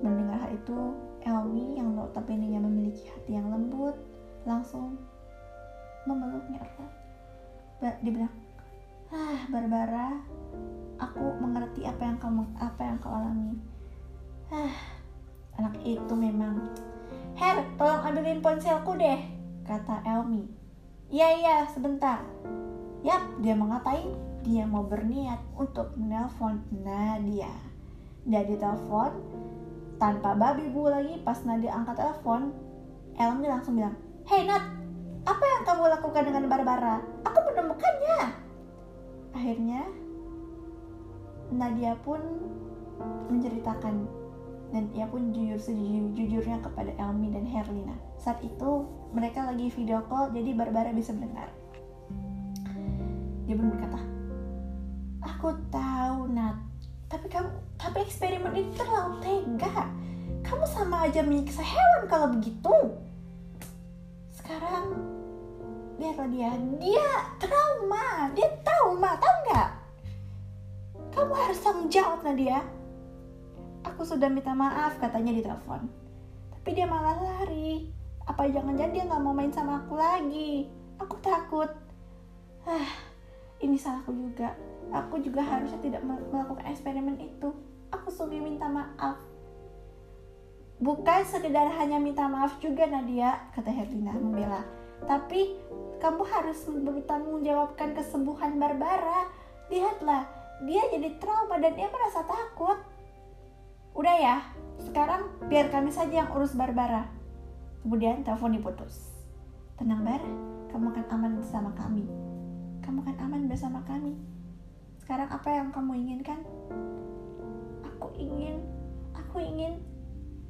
Mendengar 0.02 0.42
hal 0.42 0.52
itu, 0.54 0.78
Elmi 1.22 1.78
yang 1.78 1.94
notabene 1.94 2.50
memiliki 2.58 3.06
hati 3.10 3.38
yang 3.38 3.50
lembut, 3.50 3.94
langsung 4.42 4.98
memeluknya 6.06 6.58
erat. 6.58 6.90
Dia 8.02 8.26
ah 9.12 9.38
Barbara, 9.50 10.18
aku 10.98 11.36
mengerti 11.42 11.84
apa 11.86 12.02
yang 12.02 12.18
kamu 12.18 12.42
apa 12.58 12.80
yang 12.82 12.96
kau 13.02 13.12
alami. 13.12 13.58
Ah, 14.50 14.74
anak 15.58 15.78
itu 15.82 16.14
memang. 16.14 16.70
Her, 17.34 17.62
tolong 17.76 18.02
ambilin 18.06 18.40
ponselku 18.40 18.94
deh, 18.96 19.20
kata 19.66 20.02
Elmi. 20.06 20.44
Iya 21.12 21.28
iya, 21.38 21.56
sebentar. 21.68 22.24
Yap, 23.02 23.42
dia 23.42 23.54
mau 23.58 23.68
ngapain? 23.68 24.14
Dia 24.42 24.66
mau 24.66 24.86
berniat 24.86 25.38
untuk 25.54 25.94
menelpon 25.98 26.62
Nadia. 26.70 27.50
Dia 28.22 28.42
ditelepon 28.46 29.12
tanpa 30.02 30.34
babi 30.34 30.66
bu 30.70 30.90
lagi 30.90 31.14
pas 31.22 31.38
Nadia 31.46 31.78
angkat 31.78 31.94
telepon, 31.94 32.50
Elmi 33.14 33.46
langsung 33.46 33.78
bilang, 33.78 33.94
Hey 34.26 34.46
Nat, 34.46 34.62
apa 35.22 35.44
yang 35.46 35.62
kamu 35.62 35.82
lakukan 35.98 36.22
dengan 36.26 36.44
Barbara? 36.50 36.98
Aku 37.22 37.38
menemukannya. 37.46 38.20
Akhirnya 39.30 39.86
Nadia 41.54 41.94
pun 42.02 42.18
menceritakan 43.30 44.10
dan 44.72 44.88
ia 44.96 45.04
pun 45.04 45.30
jujur 45.30 45.60
sejujurnya 45.60 46.64
kepada 46.64 46.90
Elmi 46.96 47.30
dan 47.30 47.44
Herlina. 47.44 47.94
Saat 48.16 48.40
itu 48.42 48.88
mereka 49.12 49.44
lagi 49.44 49.68
video 49.68 50.00
call 50.08 50.32
jadi 50.32 50.56
Barbara 50.56 50.90
bisa 50.90 51.12
mendengar. 51.12 51.52
Dia 53.44 53.54
pun 53.54 53.68
berkata, 53.68 54.00
Aku 55.22 55.54
tahu, 55.68 56.32
Nat. 56.32 56.56
Tapi 57.12 57.28
kamu, 57.28 57.50
tapi 57.76 57.98
eksperimen 58.08 58.56
itu 58.56 58.72
terlalu 58.74 59.20
tega. 59.20 59.92
Kamu 60.42 60.64
sama 60.66 61.06
aja 61.06 61.20
menyiksa 61.22 61.60
hewan 61.62 62.08
kalau 62.08 62.32
begitu. 62.32 62.74
Sekarang, 64.32 64.96
lihatlah 66.00 66.26
dia. 66.32 66.50
Dia 66.80 67.08
trauma. 67.36 68.32
Dia 68.32 68.48
trauma, 68.64 69.14
tahu 69.20 69.36
nggak? 69.46 69.70
Kamu 71.12 71.32
harus 71.36 71.58
tanggung 71.60 71.92
jawab, 71.92 72.24
Nadia. 72.24 72.64
Aku 73.84 74.02
sudah 74.08 74.32
minta 74.32 74.56
maaf, 74.56 74.96
katanya 74.96 75.36
di 75.36 75.42
telepon. 75.44 75.86
Tapi 76.56 76.70
dia 76.72 76.88
malah 76.88 77.20
lari. 77.20 78.01
Apa 78.26 78.46
jangan-jangan 78.46 78.94
dia 78.94 79.04
nggak 79.08 79.22
mau 79.22 79.34
main 79.34 79.50
sama 79.50 79.82
aku 79.82 79.98
lagi? 79.98 80.70
Aku 81.02 81.18
takut. 81.18 81.68
Ah, 82.62 82.90
ini 83.58 83.74
salahku 83.74 84.14
juga. 84.14 84.54
Aku 84.94 85.18
juga 85.18 85.42
harusnya 85.42 85.80
tidak 85.82 86.02
mel- 86.06 86.22
melakukan 86.30 86.66
eksperimen 86.70 87.18
itu. 87.18 87.50
Aku 87.90 88.08
sungguh 88.08 88.38
minta 88.38 88.70
maaf. 88.70 89.18
Bukan 90.82 91.22
sekedar 91.26 91.70
hanya 91.78 91.98
minta 92.02 92.26
maaf 92.26 92.58
juga 92.58 92.86
Nadia, 92.90 93.38
kata 93.54 93.70
Herlina 93.70 94.14
membela. 94.18 94.66
Tapi 95.06 95.58
kamu 96.02 96.22
harus 96.26 96.66
bertanggung 96.66 97.46
jawabkan 97.46 97.94
kesembuhan 97.94 98.58
Barbara. 98.58 99.30
Lihatlah, 99.70 100.26
dia 100.66 100.82
jadi 100.90 101.18
trauma 101.22 101.58
dan 101.62 101.78
dia 101.78 101.86
merasa 101.86 102.26
takut. 102.26 102.78
Udah 103.94 104.16
ya, 104.18 104.36
sekarang 104.82 105.30
biar 105.46 105.70
kami 105.70 105.94
saja 105.94 106.26
yang 106.26 106.30
urus 106.34 106.58
Barbara. 106.58 107.21
Kemudian 107.82 108.22
telepon 108.22 108.54
diputus. 108.54 109.10
Tenang 109.74 110.06
Bar, 110.06 110.22
kamu 110.70 110.94
akan 110.94 111.06
aman 111.10 111.32
bersama 111.34 111.70
kami. 111.74 112.06
Kamu 112.78 113.02
akan 113.02 113.16
aman 113.26 113.42
bersama 113.50 113.82
kami. 113.82 114.14
Sekarang 115.02 115.26
apa 115.26 115.50
yang 115.50 115.74
kamu 115.74 115.98
inginkan? 115.98 116.46
Aku 117.82 118.14
ingin, 118.14 118.62
aku 119.18 119.42
ingin, 119.42 119.82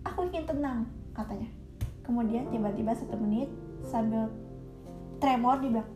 aku 0.05 0.29
ingin 0.29 0.45
tenang, 0.45 0.85
katanya. 1.17 1.49
Kemudian 2.05 2.53
tiba-tiba 2.53 2.93
satu 2.93 3.17
menit 3.17 3.49
sambil 3.81 4.29
tremor 5.17 5.57
dia 5.65 5.81
bilang, 5.81 5.91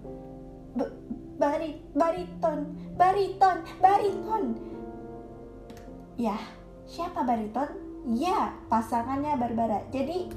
"B- 0.72 0.96
bari, 1.36 1.76
bariton, 1.92 2.58
bariton, 2.96 3.56
bariton. 3.84 4.44
Ya, 6.16 6.40
siapa 6.88 7.28
bariton? 7.28 7.68
Ya, 8.16 8.56
pasangannya 8.72 9.36
Barbara. 9.36 9.84
Jadi 9.92 10.32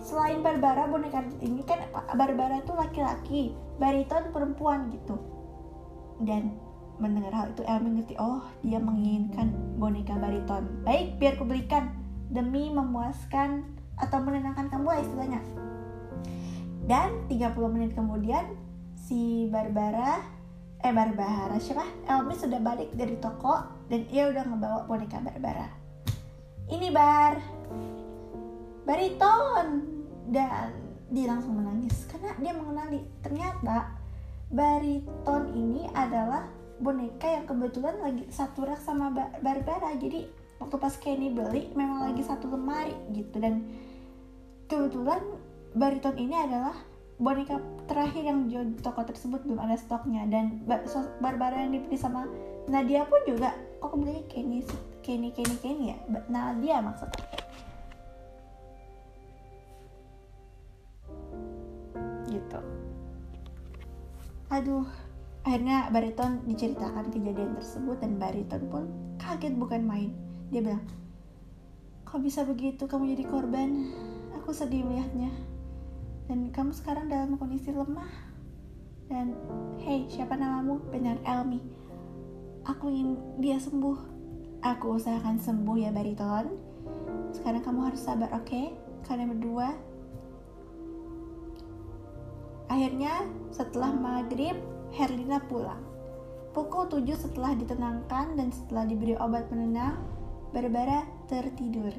selain 0.00 0.40
Barbara 0.40 0.88
boneka 0.88 1.20
ini 1.44 1.60
kan 1.62 1.84
Barbara 1.92 2.58
itu 2.58 2.72
laki-laki, 2.72 3.42
bariton 3.76 4.32
perempuan 4.32 4.88
gitu. 4.90 5.20
Dan 6.20 6.56
mendengar 7.00 7.32
hal 7.32 7.46
itu 7.52 7.64
Elmi 7.64 8.00
ngerti, 8.00 8.14
oh 8.20 8.44
dia 8.60 8.76
menginginkan 8.76 9.52
boneka 9.80 10.16
bariton. 10.20 10.84
Baik, 10.84 11.16
biar 11.16 11.40
kubelikan 11.40 11.96
demi 12.28 12.68
memuaskan 12.68 13.64
atau 13.96 14.18
menenangkan 14.20 14.68
kamu 14.68 14.86
lah 14.88 15.00
istilahnya. 15.00 15.40
Dan 16.84 17.28
30 17.28 17.56
menit 17.72 17.92
kemudian 17.96 18.56
si 18.96 19.48
Barbara 19.48 20.20
eh 20.80 20.92
Barbara 20.96 21.60
siapa? 21.60 21.84
Elmi 22.08 22.32
sudah 22.36 22.60
balik 22.60 22.96
dari 22.96 23.16
toko 23.20 23.68
dan 23.92 24.08
ia 24.08 24.32
udah 24.32 24.44
ngebawa 24.48 24.80
boneka 24.88 25.20
Barbara. 25.20 25.68
Ini 26.70 26.88
Bar, 26.94 27.34
bariton. 28.84 29.66
Dan 30.30 30.70
dia 31.10 31.26
langsung 31.26 31.58
menangis 31.58 32.06
karena 32.06 32.30
dia 32.38 32.52
mengenali 32.54 33.02
ternyata 33.18 33.98
bariton 34.46 35.50
ini 35.58 35.90
adalah 35.90 36.46
boneka 36.78 37.26
yang 37.26 37.44
kebetulan 37.50 37.98
lagi 37.98 38.24
satu 38.30 38.62
rak 38.62 38.78
sama 38.78 39.10
Ba- 39.10 39.34
Barbara. 39.42 39.90
Jadi 39.98 40.30
waktu 40.62 40.76
pas 40.78 40.94
Kenny 40.96 41.34
beli 41.34 41.68
memang 41.74 42.08
lagi 42.10 42.22
satu 42.22 42.46
lemari 42.46 42.94
gitu. 43.10 43.42
Dan 43.42 43.66
kebetulan 44.70 45.18
bariton 45.74 46.14
ini 46.14 46.34
adalah 46.34 46.74
boneka 47.20 47.60
terakhir 47.84 48.24
yang 48.24 48.48
dijual 48.48 48.64
di 48.70 48.80
toko 48.80 49.04
tersebut 49.04 49.44
belum 49.44 49.60
ada 49.60 49.76
stoknya. 49.76 50.24
Dan 50.30 50.62
Barbara 51.20 51.66
yang 51.66 51.74
dibeli 51.74 51.98
sama 51.98 52.24
Nadia 52.70 53.02
pun 53.04 53.18
juga 53.26 53.50
kok 53.82 53.98
belinya 53.98 54.22
Kenny? 54.30 54.62
Kenny 55.02 55.34
Kenny 55.34 55.56
Kenny 55.58 55.84
ya? 55.90 55.98
Nadia 56.30 56.78
maksudnya 56.78 57.18
gitu. 62.30 62.60
Aduh 64.50 64.86
akhirnya 65.40 65.88
bariton 65.88 66.44
diceritakan 66.44 67.08
kejadian 67.08 67.56
tersebut 67.56 67.96
dan 68.02 68.20
bariton 68.20 68.62
pun 68.70 68.84
kaget 69.18 69.54
bukan 69.56 69.82
main. 69.84 70.10
Dia 70.50 70.60
bilang 70.62 70.84
kok 72.06 72.22
bisa 72.22 72.42
begitu 72.42 72.90
kamu 72.90 73.14
jadi 73.14 73.24
korban? 73.30 73.70
Aku 74.42 74.50
sedih 74.50 74.82
melihatnya. 74.82 75.30
Dan 76.26 76.50
kamu 76.54 76.74
sekarang 76.74 77.10
dalam 77.10 77.34
kondisi 77.38 77.70
lemah. 77.70 78.10
Dan 79.10 79.34
hey 79.82 80.06
siapa 80.06 80.38
namamu? 80.38 80.78
Benar 80.90 81.18
Elmi. 81.26 81.58
Aku 82.66 82.90
ingin 82.90 83.18
dia 83.42 83.58
sembuh. 83.58 83.98
Aku 84.62 84.98
usahakan 84.98 85.38
sembuh 85.38 85.76
ya 85.78 85.90
bariton. 85.90 86.54
Sekarang 87.34 87.62
kamu 87.62 87.90
harus 87.90 88.02
sabar 88.02 88.30
oke? 88.34 88.74
Kalian 89.06 89.34
berdua 89.34 89.89
Akhirnya 92.70 93.26
setelah 93.50 93.90
maghrib 93.90 94.54
Herlina 94.94 95.42
pulang. 95.50 95.82
Pukul 96.54 96.86
7 96.86 97.02
setelah 97.18 97.58
ditenangkan 97.58 98.38
dan 98.38 98.48
setelah 98.54 98.86
diberi 98.86 99.18
obat 99.18 99.50
penenang, 99.50 99.98
Barbara 100.54 101.02
tertidur. 101.26 101.90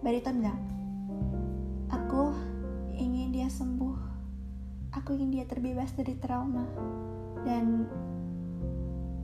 Bariton 0.00 0.40
bilang, 0.40 0.60
Aku 1.92 2.32
ingin 2.96 3.36
dia 3.36 3.52
sembuh. 3.52 3.96
Aku 4.96 5.16
ingin 5.16 5.40
dia 5.40 5.44
terbebas 5.44 5.92
dari 5.92 6.16
trauma. 6.16 6.64
Dan 7.44 7.84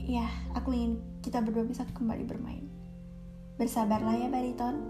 ya, 0.01 0.29
aku 0.53 0.73
ingin 0.73 1.01
kita 1.25 1.41
berdua 1.41 1.65
bisa 1.65 1.85
kembali 1.97 2.25
bermain. 2.29 2.65
Bersabarlah 3.57 4.17
ya 4.17 4.29
Bariton. 4.29 4.81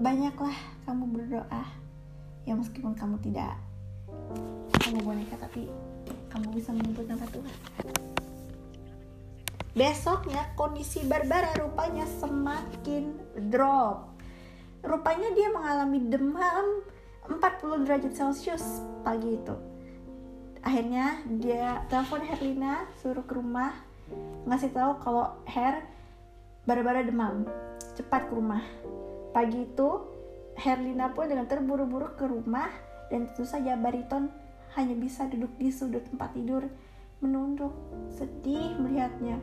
Banyaklah 0.00 0.56
kamu 0.88 1.04
berdoa. 1.12 1.64
Ya 2.44 2.52
meskipun 2.52 2.92
kamu 2.92 3.16
tidak 3.24 3.56
kamu 4.84 5.00
boneka 5.00 5.40
tapi 5.40 5.64
kamu 6.28 6.52
bisa 6.52 6.76
menyebut 6.76 7.08
nama 7.08 7.24
Tuhan. 7.32 7.56
Besoknya 9.72 10.52
kondisi 10.54 11.00
Barbara 11.08 11.56
rupanya 11.56 12.04
semakin 12.20 13.16
drop. 13.48 14.12
Rupanya 14.84 15.32
dia 15.32 15.48
mengalami 15.48 15.98
demam 16.04 16.84
40 17.32 17.88
derajat 17.88 18.12
Celcius 18.12 18.84
pagi 19.00 19.40
itu. 19.40 19.56
Akhirnya 20.60 21.16
dia 21.40 21.80
telepon 21.88 22.20
Herlina 22.20 22.84
suruh 23.00 23.24
ke 23.24 23.34
rumah 23.40 23.72
ngasih 24.44 24.68
tahu 24.68 25.00
kalau 25.00 25.32
Her 25.48 25.80
Barbara 26.68 27.00
demam. 27.00 27.48
Cepat 27.96 28.28
ke 28.28 28.32
rumah. 28.36 28.60
Pagi 29.32 29.64
itu 29.64 30.12
Herlina 30.60 31.08
pun 31.16 31.24
dengan 31.24 31.48
terburu-buru 31.48 32.12
ke 32.20 32.28
rumah 32.28 32.68
dan 33.08 33.32
tentu 33.32 33.48
saja 33.48 33.74
bariton 33.80 34.43
hanya 34.74 34.94
bisa 34.98 35.30
duduk 35.30 35.54
di 35.58 35.70
sudut 35.70 36.02
tempat 36.10 36.34
tidur 36.34 36.66
menunduk 37.22 37.72
sedih 38.10 38.74
melihatnya. 38.76 39.38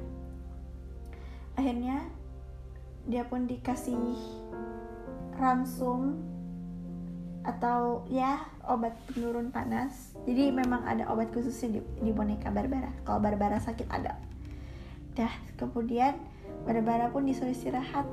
Akhirnya 1.55 2.03
dia 3.07 3.25
pun 3.25 3.49
dikasih 3.49 3.97
ramsum 5.39 6.21
atau 7.41 8.05
ya 8.05 8.45
obat 8.69 8.93
penurun 9.09 9.49
panas. 9.49 10.13
Jadi 10.29 10.53
memang 10.53 10.85
ada 10.85 11.09
obat 11.09 11.33
khususnya 11.33 11.79
di, 11.79 11.81
di 12.05 12.11
boneka 12.13 12.53
Barbara. 12.53 12.93
Kalau 13.01 13.17
Barbara 13.17 13.57
sakit 13.57 13.89
ada. 13.89 14.13
Dah 15.17 15.33
kemudian 15.57 16.21
Barbara 16.67 17.09
pun 17.09 17.25
disuruh 17.25 17.49
istirahat. 17.49 18.05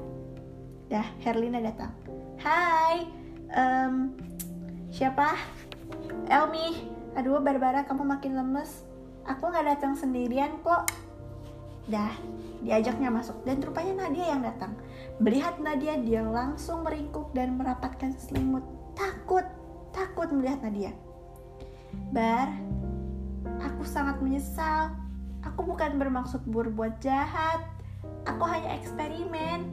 Dah 0.88 1.04
Herlina 1.20 1.60
datang. 1.60 1.92
Hai 2.40 3.04
em, 3.52 4.16
siapa? 4.88 5.36
Elmi 6.32 6.97
aduh 7.16 7.40
Barbara 7.40 7.86
kamu 7.86 8.04
makin 8.04 8.36
lemes. 8.36 8.84
Aku 9.28 9.48
nggak 9.48 9.76
datang 9.76 9.92
sendirian 9.96 10.60
kok. 10.64 10.88
Dah 11.88 12.12
diajaknya 12.64 13.08
masuk. 13.08 13.40
Dan 13.44 13.60
rupanya 13.64 14.08
Nadia 14.08 14.34
yang 14.34 14.42
datang. 14.44 14.76
Melihat 15.20 15.60
Nadia 15.60 15.96
dia 16.00 16.24
langsung 16.24 16.84
meringkuk 16.84 17.32
dan 17.32 17.56
merapatkan 17.56 18.12
selimut. 18.16 18.64
Takut 18.96 19.44
takut 19.92 20.28
melihat 20.30 20.60
Nadia. 20.62 20.92
Bar 22.12 22.52
aku 23.62 23.82
sangat 23.84 24.20
menyesal. 24.20 24.92
Aku 25.46 25.64
bukan 25.64 25.96
bermaksud 25.96 26.42
berbuat 26.46 27.00
jahat. 27.00 27.62
Aku 28.26 28.44
hanya 28.44 28.76
eksperimen. 28.76 29.64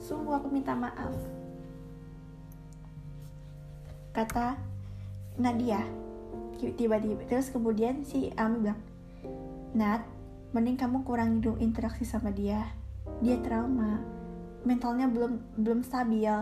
Sungguh 0.00 0.32
aku 0.32 0.48
minta 0.48 0.72
maaf. 0.72 1.37
Kata 4.18 4.58
Nadia. 5.38 5.78
tiba-tiba. 6.58 7.22
Terus 7.30 7.54
kemudian 7.54 8.02
si 8.02 8.34
Elmi 8.34 8.66
bilang 8.66 8.82
Nat 9.78 10.02
mending 10.50 10.74
kamu 10.74 11.06
kurangi 11.06 11.38
dulu 11.38 11.54
interaksi 11.62 12.02
sama 12.02 12.34
dia. 12.34 12.66
Dia 13.22 13.38
trauma. 13.46 14.02
Mentalnya 14.66 15.06
belum 15.06 15.38
belum 15.54 15.86
stabil. 15.86 16.34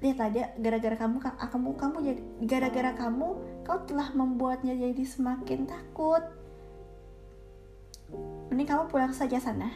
Lihatlah 0.00 0.32
dia 0.32 0.56
gara-gara 0.56 0.96
kamu 1.04 1.20
kamu 1.20 1.68
kamu 1.76 1.96
jadi 2.00 2.20
gara-gara 2.48 2.92
kamu 2.96 3.28
kau 3.60 3.84
telah 3.84 4.08
membuatnya 4.16 4.72
jadi 4.72 5.04
semakin 5.04 5.68
takut. 5.68 6.24
Mending 8.48 8.64
kamu 8.72 8.88
pulang 8.88 9.12
saja 9.12 9.36
sana. 9.36 9.68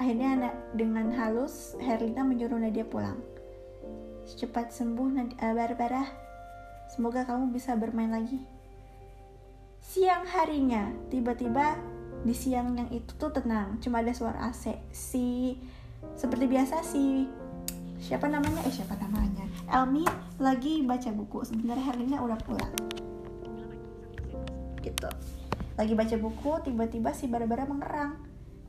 Akhirnya 0.00 0.32
anak 0.32 0.54
dengan 0.72 1.12
halus 1.12 1.76
Herlina 1.76 2.24
menyuruh 2.24 2.56
Nadia 2.56 2.88
pulang 2.88 3.20
cepat 4.36 4.74
sembuh 4.74 5.08
Nadia, 5.08 5.40
uh, 5.40 5.54
Barbara 5.56 6.04
semoga 6.92 7.24
kamu 7.24 7.54
bisa 7.54 7.72
bermain 7.78 8.12
lagi. 8.12 8.40
Siang 9.80 10.28
harinya 10.28 10.92
tiba-tiba 11.08 11.78
di 12.26 12.34
siang 12.34 12.74
yang 12.74 12.90
itu 12.90 13.14
tuh 13.14 13.30
tenang 13.30 13.78
cuma 13.78 14.02
ada 14.02 14.10
suara 14.10 14.50
AC 14.50 14.74
si 14.90 15.54
seperti 16.18 16.50
biasa 16.50 16.82
si 16.82 17.24
siapa 18.02 18.26
namanya? 18.26 18.60
Eh 18.66 18.74
siapa 18.74 18.98
namanya? 18.98 19.46
Elmi 19.70 20.04
lagi 20.42 20.82
baca 20.82 21.10
buku. 21.14 21.44
Sebenarnya 21.46 21.84
Herlina 21.92 22.18
udah 22.22 22.38
pulang. 22.42 22.74
Gitu. 24.82 25.10
Lagi 25.78 25.92
baca 25.94 26.16
buku 26.18 26.52
tiba-tiba 26.66 27.10
si 27.14 27.30
Barbara 27.30 27.66
mengerang. 27.66 28.18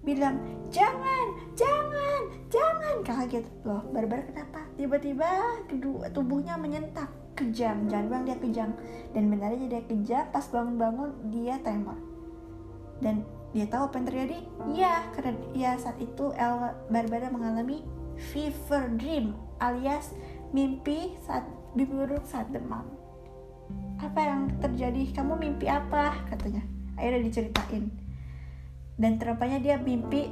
Bilang 0.06 0.40
jangan 0.72 1.26
jangan 1.58 2.22
jangan. 2.48 2.96
Kaget. 3.04 3.46
Loh 3.66 3.84
Barbara 3.92 4.24
kenapa 4.26 4.59
tiba-tiba 4.80 5.60
kedua 5.68 6.08
tubuhnya 6.16 6.56
menyentak 6.56 7.12
kejang 7.36 7.92
jangan 7.92 8.08
bilang 8.08 8.24
dia 8.24 8.38
kejang 8.40 8.72
dan 9.12 9.28
benarnya 9.28 9.68
dia 9.68 9.84
kejang 9.84 10.26
pas 10.32 10.48
bangun-bangun 10.48 11.12
dia 11.28 11.60
tremor 11.60 12.00
dan 13.04 13.28
dia 13.52 13.68
tahu 13.68 13.92
apa 13.92 13.96
yang 14.00 14.08
terjadi 14.08 14.38
ya 14.72 14.96
karena 15.12 15.34
ya 15.52 15.72
saat 15.76 16.00
itu 16.00 16.32
El 16.40 16.72
Barbara 16.88 17.28
mengalami 17.28 17.84
fever 18.32 18.88
dream 18.96 19.36
alias 19.60 20.16
mimpi 20.56 21.16
saat 21.24 21.44
buruk 21.76 22.26
saat 22.26 22.50
demam. 22.50 22.84
Apa 24.00 24.20
yang 24.20 24.42
terjadi? 24.64 25.12
Kamu 25.14 25.38
mimpi 25.38 25.70
apa? 25.70 26.16
katanya. 26.32 26.64
Akhirnya 26.98 27.22
diceritain. 27.24 27.92
Dan 29.00 29.16
terapanya 29.16 29.60
dia 29.64 29.76
mimpi 29.80 30.28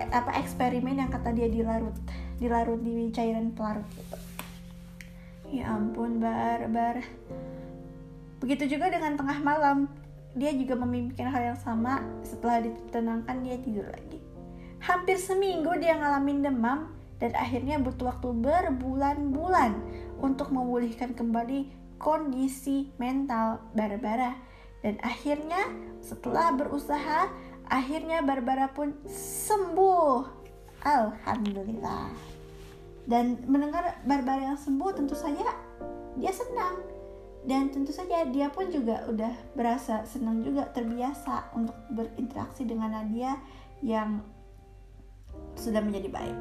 eh, 0.00 0.10
apa 0.10 0.34
eksperimen 0.42 0.98
yang 0.98 1.10
kata 1.10 1.30
dia 1.34 1.46
dilarut, 1.46 1.94
dilarut 2.38 2.80
di 2.82 3.10
cairan 3.14 3.52
pelarut 3.52 3.86
gitu. 3.94 4.18
Ya 5.54 5.74
ampun, 5.74 6.22
barbar. 6.22 7.02
Begitu 8.38 8.78
juga 8.78 8.90
dengan 8.90 9.18
tengah 9.18 9.38
malam, 9.42 9.90
dia 10.38 10.54
juga 10.54 10.78
memimpikan 10.78 11.30
hal 11.30 11.54
yang 11.54 11.60
sama. 11.60 12.02
Setelah 12.22 12.64
ditenangkan, 12.64 13.42
dia 13.42 13.56
tidur 13.58 13.86
lagi. 13.90 14.22
Hampir 14.78 15.18
seminggu 15.18 15.74
dia 15.82 15.98
ngalamin 15.98 16.44
demam, 16.46 16.94
dan 17.18 17.34
akhirnya 17.34 17.82
butuh 17.82 18.14
waktu 18.14 18.30
berbulan-bulan 18.30 19.74
untuk 20.22 20.54
memulihkan 20.54 21.18
kembali 21.18 21.66
kondisi 21.98 22.94
mental 22.96 23.58
Barbara 23.74 24.38
dan 24.86 25.02
akhirnya 25.02 25.66
setelah 25.98 26.54
berusaha 26.54 27.26
akhirnya 27.66 28.22
Barbara 28.22 28.70
pun 28.70 28.94
sembuh 29.10 30.37
Alhamdulillah. 30.88 32.08
Dan 33.04 33.44
mendengar 33.44 34.00
Barbara 34.08 34.52
yang 34.52 34.58
sembuh 34.60 34.96
tentu 34.96 35.12
saja 35.12 35.52
dia 36.16 36.32
senang. 36.32 36.80
Dan 37.44 37.72
tentu 37.72 37.92
saja 37.92 38.24
dia 38.28 38.48
pun 38.48 38.68
juga 38.72 39.04
udah 39.08 39.32
berasa 39.52 40.04
senang 40.08 40.44
juga 40.44 40.68
terbiasa 40.72 41.52
untuk 41.56 41.76
berinteraksi 41.92 42.64
dengan 42.64 42.92
Nadia 42.92 43.36
yang 43.84 44.20
sudah 45.56 45.80
menjadi 45.84 46.08
baik. 46.08 46.38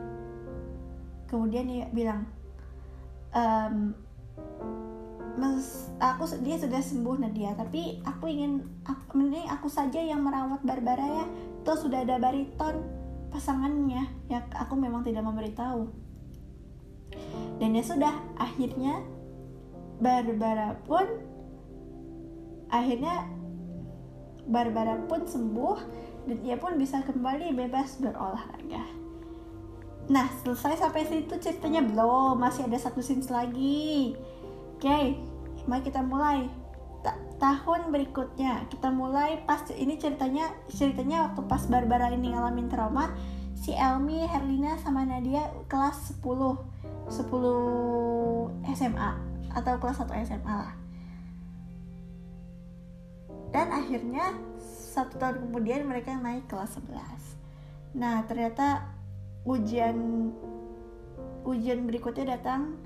Kemudian 1.28 1.68
dia 1.68 1.86
bilang 1.92 2.24
ehm, 3.36 3.96
Mas, 5.38 5.94
aku 6.02 6.26
dia 6.42 6.58
sudah 6.58 6.82
sembuh 6.82 7.22
Nadia 7.22 7.54
tapi 7.54 8.02
aku 8.02 8.26
ingin 8.26 8.66
aku, 8.82 9.22
mending 9.22 9.46
aku 9.54 9.70
saja 9.70 10.02
yang 10.02 10.26
merawat 10.26 10.66
Barbara 10.66 11.06
ya. 11.06 11.26
Tuh 11.62 11.78
sudah 11.78 12.02
ada 12.02 12.18
bariton 12.18 13.07
pasangannya 13.30 14.08
ya 14.32 14.44
aku 14.56 14.74
memang 14.80 15.04
tidak 15.04 15.24
memberitahu 15.24 15.92
dan 17.58 17.70
ya 17.76 17.84
sudah 17.84 18.14
akhirnya 18.40 19.04
Barbara 19.98 20.78
pun 20.86 21.06
akhirnya 22.70 23.26
Barbara 24.48 25.02
pun 25.10 25.26
sembuh 25.26 25.78
dan 26.28 26.38
ia 26.44 26.56
pun 26.60 26.78
bisa 26.78 27.02
kembali 27.04 27.56
bebas 27.56 27.98
berolahraga 28.00 29.08
Nah, 30.08 30.32
selesai 30.40 30.80
sampai 30.80 31.04
situ 31.04 31.36
ceritanya 31.36 31.84
belum, 31.84 32.40
masih 32.40 32.64
ada 32.64 32.80
satu 32.80 33.04
scenes 33.04 33.28
lagi. 33.28 34.16
Oke, 34.80 34.88
okay, 34.88 35.06
mari 35.68 35.84
kita 35.84 36.00
mulai. 36.00 36.48
Ta 37.38 37.54
tahun 37.54 37.94
berikutnya 37.94 38.66
kita 38.66 38.90
mulai 38.90 39.46
pas 39.46 39.62
ini 39.70 40.02
ceritanya 40.02 40.50
ceritanya 40.74 41.30
waktu 41.30 41.46
pas 41.46 41.62
Barbara 41.70 42.10
ini 42.10 42.34
ngalamin 42.34 42.66
trauma, 42.66 43.14
si 43.54 43.78
Elmi, 43.78 44.26
Herlina 44.26 44.74
sama 44.82 45.06
Nadia 45.06 45.46
kelas 45.70 46.18
10 46.18 46.26
10 47.14 48.74
SMA 48.74 49.12
atau 49.54 49.74
kelas 49.78 50.02
1 50.02 50.26
SMA 50.26 50.50
lah. 50.50 50.74
Dan 53.54 53.70
akhirnya 53.70 54.34
satu 54.98 55.22
tahun 55.22 55.46
kemudian 55.46 55.86
mereka 55.86 56.18
naik 56.18 56.50
kelas 56.50 56.82
11. 56.82 58.02
Nah, 58.02 58.26
ternyata 58.26 58.90
ujian 59.46 60.30
ujian 61.46 61.86
berikutnya 61.86 62.36
datang 62.36 62.82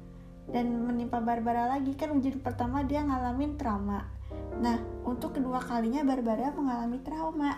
dan 0.51 0.69
menimpa 0.85 1.23
Barbara 1.23 1.71
lagi 1.71 1.95
kan 1.95 2.11
ujian 2.13 2.43
pertama 2.43 2.83
dia 2.83 3.01
ngalamin 3.01 3.55
trauma 3.55 4.20
nah 4.61 4.77
untuk 5.03 5.33
kedua 5.33 5.57
kalinya 5.57 6.05
Barbara 6.05 6.53
mengalami 6.53 7.01
trauma. 7.01 7.57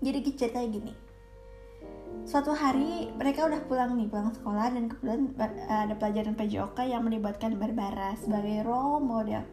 Jadi 0.00 0.18
ceritanya 0.32 0.68
gini. 0.72 0.94
Suatu 2.24 2.52
hari 2.52 3.12
mereka 3.14 3.44
udah 3.44 3.60
pulang 3.68 3.96
nih 3.96 4.08
pulang 4.08 4.32
sekolah 4.32 4.72
dan 4.72 4.88
kemudian 4.88 5.32
ada 5.68 5.94
pelajaran 5.96 6.34
PJOK 6.34 6.78
yang 6.88 7.04
melibatkan 7.04 7.56
Barbara 7.60 8.16
sebagai 8.16 8.64
role 8.64 9.04
model. 9.04 9.44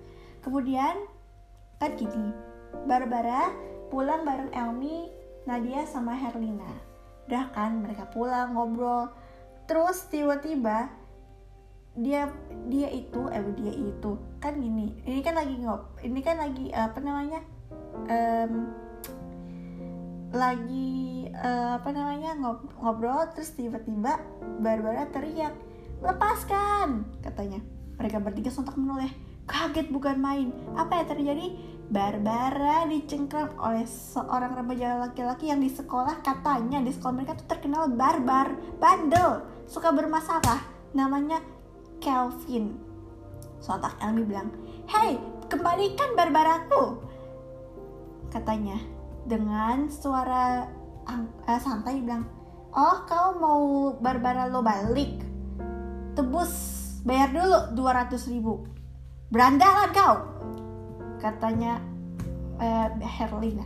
Kemudian 0.41 0.95
kan 1.79 1.91
gini 1.99 2.31
Barbara 2.87 3.51
pulang 3.91 4.23
bareng 4.23 4.51
Elmi 4.55 5.11
Nadia 5.45 5.85
sama 5.85 6.15
Herlina. 6.17 6.67
Udah 7.27 7.51
kan 7.53 7.83
mereka 7.83 8.09
pulang 8.09 8.57
ngobrol. 8.57 9.13
Terus 9.65 10.05
tiba-tiba 10.09 10.89
dia 11.95 12.27
dia 12.67 12.89
itu 12.91 13.21
eh 13.31 13.43
dia 13.55 13.73
itu 13.73 14.11
kan 14.43 14.59
gini 14.59 14.91
ini 15.07 15.23
kan 15.23 15.39
lagi 15.39 15.55
ngob 15.63 15.95
ini 16.03 16.19
kan 16.19 16.35
lagi 16.41 16.67
apa 16.75 16.99
namanya 16.99 17.39
um, 18.11 18.53
lagi 20.35 21.31
uh, 21.31 21.79
apa 21.79 21.89
namanya 21.95 22.35
ngob 22.35 22.67
ngobrol 22.83 23.23
terus 23.31 23.55
tiba-tiba 23.55 24.19
Barbara 24.59 25.07
teriak 25.11 25.55
lepaskan! 26.03 27.07
katanya. 27.23 27.59
Mereka 27.95 28.19
bertiga 28.19 28.51
sontak 28.51 28.75
menoleh. 28.75 29.09
Kaget 29.45 29.93
bukan 29.93 30.17
main. 30.19 30.49
Apa 30.75 31.01
yang 31.03 31.07
terjadi? 31.07 31.47
Barbara 31.85 32.89
dicengkram 32.89 33.53
oleh 33.61 33.85
seorang 33.85 34.57
remaja 34.57 34.97
laki-laki 35.05 35.53
yang 35.53 35.61
di 35.61 35.69
sekolah 35.69 36.17
katanya 36.25 36.81
di 36.81 36.89
sekolah 36.89 37.13
mereka 37.13 37.37
tuh 37.37 37.45
terkenal 37.45 37.93
barbar, 37.93 38.57
bandel, 38.81 39.45
suka 39.69 39.93
bermasalah. 39.93 40.65
Namanya 40.97 41.45
Kelvin. 41.99 42.77
Sontak 43.59 43.97
Elmi 44.01 44.23
bilang, 44.27 44.51
Hey, 44.85 45.17
kembalikan 45.49 46.13
Barbaraku. 46.13 47.01
Katanya 48.29 48.77
dengan 49.25 49.89
suara 49.89 50.69
uh, 51.09 51.59
santai 51.59 52.01
bilang, 52.03 52.27
Oh, 52.75 53.07
kau 53.07 53.39
mau 53.39 53.63
Barbara 53.97 54.51
lo 54.51 54.59
balik? 54.59 55.23
Tebus, 56.15 56.53
bayar 57.07 57.31
dulu 57.31 57.75
200 57.75 58.31
ribu. 58.31 58.67
Berandalan 59.31 59.89
kau, 59.95 60.15
katanya 61.19 61.81
uh, 62.59 62.89
Herlina 63.01 63.65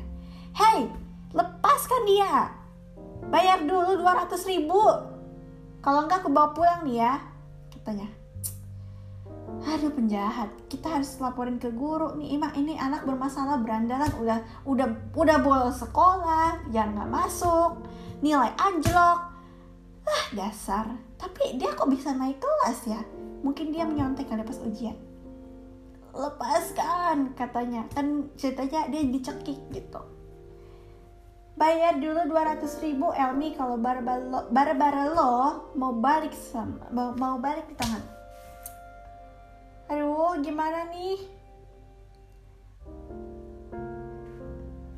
Hey 0.54 0.90
lepaskan 1.36 2.02
dia 2.10 2.56
bayar 3.30 3.62
dulu 3.62 4.00
200 4.02 4.32
ribu 4.50 4.82
kalau 5.84 6.08
enggak 6.08 6.26
aku 6.26 6.30
bawa 6.34 6.50
pulang 6.56 6.82
nih 6.88 7.06
ya 7.06 7.14
katanya 7.70 8.08
aduh 9.80 9.96
penjahat. 9.96 10.52
Kita 10.68 11.00
harus 11.00 11.16
laporin 11.24 11.56
ke 11.56 11.72
guru. 11.72 12.12
Nih 12.20 12.36
Ima 12.36 12.52
ini 12.60 12.76
anak 12.76 13.08
bermasalah 13.08 13.64
berandalan. 13.64 14.12
Udah 14.20 14.40
udah 14.68 14.88
udah 15.16 15.38
bolos 15.40 15.80
sekolah. 15.80 16.68
Yang 16.76 17.00
nggak 17.00 17.12
masuk. 17.12 17.72
Nilai 18.20 18.52
anjlok. 18.60 19.20
Ah 20.04 20.26
dasar. 20.36 20.86
Tapi 21.16 21.56
dia 21.56 21.72
kok 21.72 21.88
bisa 21.88 22.12
naik 22.12 22.44
kelas 22.44 22.80
ya? 22.92 23.02
Mungkin 23.40 23.72
dia 23.72 23.88
menyontek 23.88 24.28
kali 24.28 24.44
pas 24.44 24.60
ujian. 24.60 25.00
Lepaskan 26.12 27.32
katanya. 27.40 27.88
Kan 27.96 28.28
ceritanya 28.36 28.92
dia 28.92 29.08
dicekik 29.08 29.60
gitu. 29.72 30.02
Bayar 31.56 32.00
dulu 32.00 32.36
200 32.36 32.84
ribu 32.84 33.12
Elmi 33.16 33.56
kalau 33.56 33.76
barbara 33.80 35.12
lo, 35.12 35.16
lo 35.16 35.36
mau 35.76 35.92
balik 35.92 36.32
sama 36.32 36.88
mau 37.20 37.36
balik 37.36 37.68
di 37.68 37.76
tangan 37.76 38.19
aduh 39.90 40.38
gimana 40.40 40.86
nih? 40.94 41.18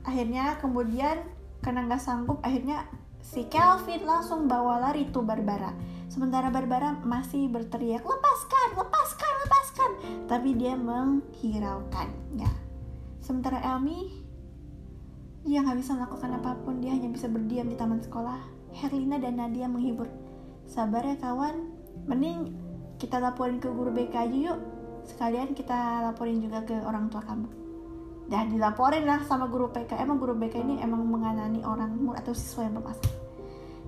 Akhirnya 0.03 0.59
kemudian 0.59 1.23
karena 1.63 1.87
nggak 1.87 2.03
sanggup 2.03 2.43
akhirnya 2.43 2.83
si 3.23 3.47
Kelvin 3.47 4.03
langsung 4.03 4.51
bawa 4.51 4.83
lari 4.83 5.07
tuh 5.07 5.23
Barbara. 5.23 5.71
Sementara 6.11 6.51
Barbara 6.51 6.99
masih 7.07 7.47
berteriak 7.47 8.03
lepaskan 8.03 8.75
lepaskan 8.75 9.33
lepaskan! 9.47 9.91
Tapi 10.27 10.49
dia 10.59 10.75
menghiraukannya. 10.75 12.51
Sementara 13.23 13.63
Elmi 13.63 14.19
dia 15.47 15.63
nggak 15.63 15.79
bisa 15.79 15.95
melakukan 15.97 16.37
apa 16.37 16.51
pun 16.61 16.83
dia 16.83 16.91
hanya 16.91 17.07
bisa 17.07 17.31
berdiam 17.31 17.71
di 17.71 17.79
taman 17.79 18.03
sekolah. 18.03 18.43
Herlina 18.75 19.23
dan 19.23 19.39
Nadia 19.39 19.71
menghibur. 19.71 20.11
Sabar 20.67 21.07
ya 21.07 21.15
kawan. 21.15 21.79
Mending 22.07 22.51
kita 22.99 23.17
laporin 23.17 23.57
ke 23.57 23.71
guru 23.71 23.89
BK 23.89 24.13
aja 24.13 24.37
yuk 24.53 24.59
sekalian 25.11 25.51
kita 25.51 26.07
laporin 26.07 26.39
juga 26.39 26.63
ke 26.63 26.79
orang 26.87 27.11
tua 27.11 27.19
kamu. 27.21 27.47
Dan 28.31 28.55
dilaporin 28.55 29.03
lah 29.03 29.19
sama 29.27 29.51
guru 29.51 29.67
PK 29.75 29.99
emang 29.99 30.15
guru 30.15 30.39
BK 30.39 30.63
ini 30.63 30.79
emang 30.79 31.03
menganani 31.03 31.59
orang 31.67 31.99
atau 32.15 32.31
siswa 32.31 32.63
yang 32.63 32.79
bermasalah. 32.79 33.11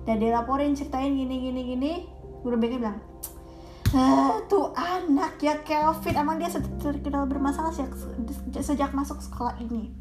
Dan 0.04 0.20
dilaporin 0.20 0.76
ceritain 0.76 1.16
gini 1.16 1.40
gini 1.40 1.60
gini. 1.64 1.92
Guru 2.44 2.60
BK 2.60 2.76
bilang 2.76 3.00
"Ah, 3.96 4.44
tuh 4.44 4.76
anak 4.76 5.40
ya 5.40 5.64
Kelvin. 5.64 6.14
Emang 6.20 6.36
dia 6.36 6.52
terkenal 6.52 7.24
bermasalah 7.24 7.72
sejak, 7.72 7.96
sejak 8.60 8.90
masuk 8.92 9.16
sekolah 9.24 9.56
ini. 9.64 9.96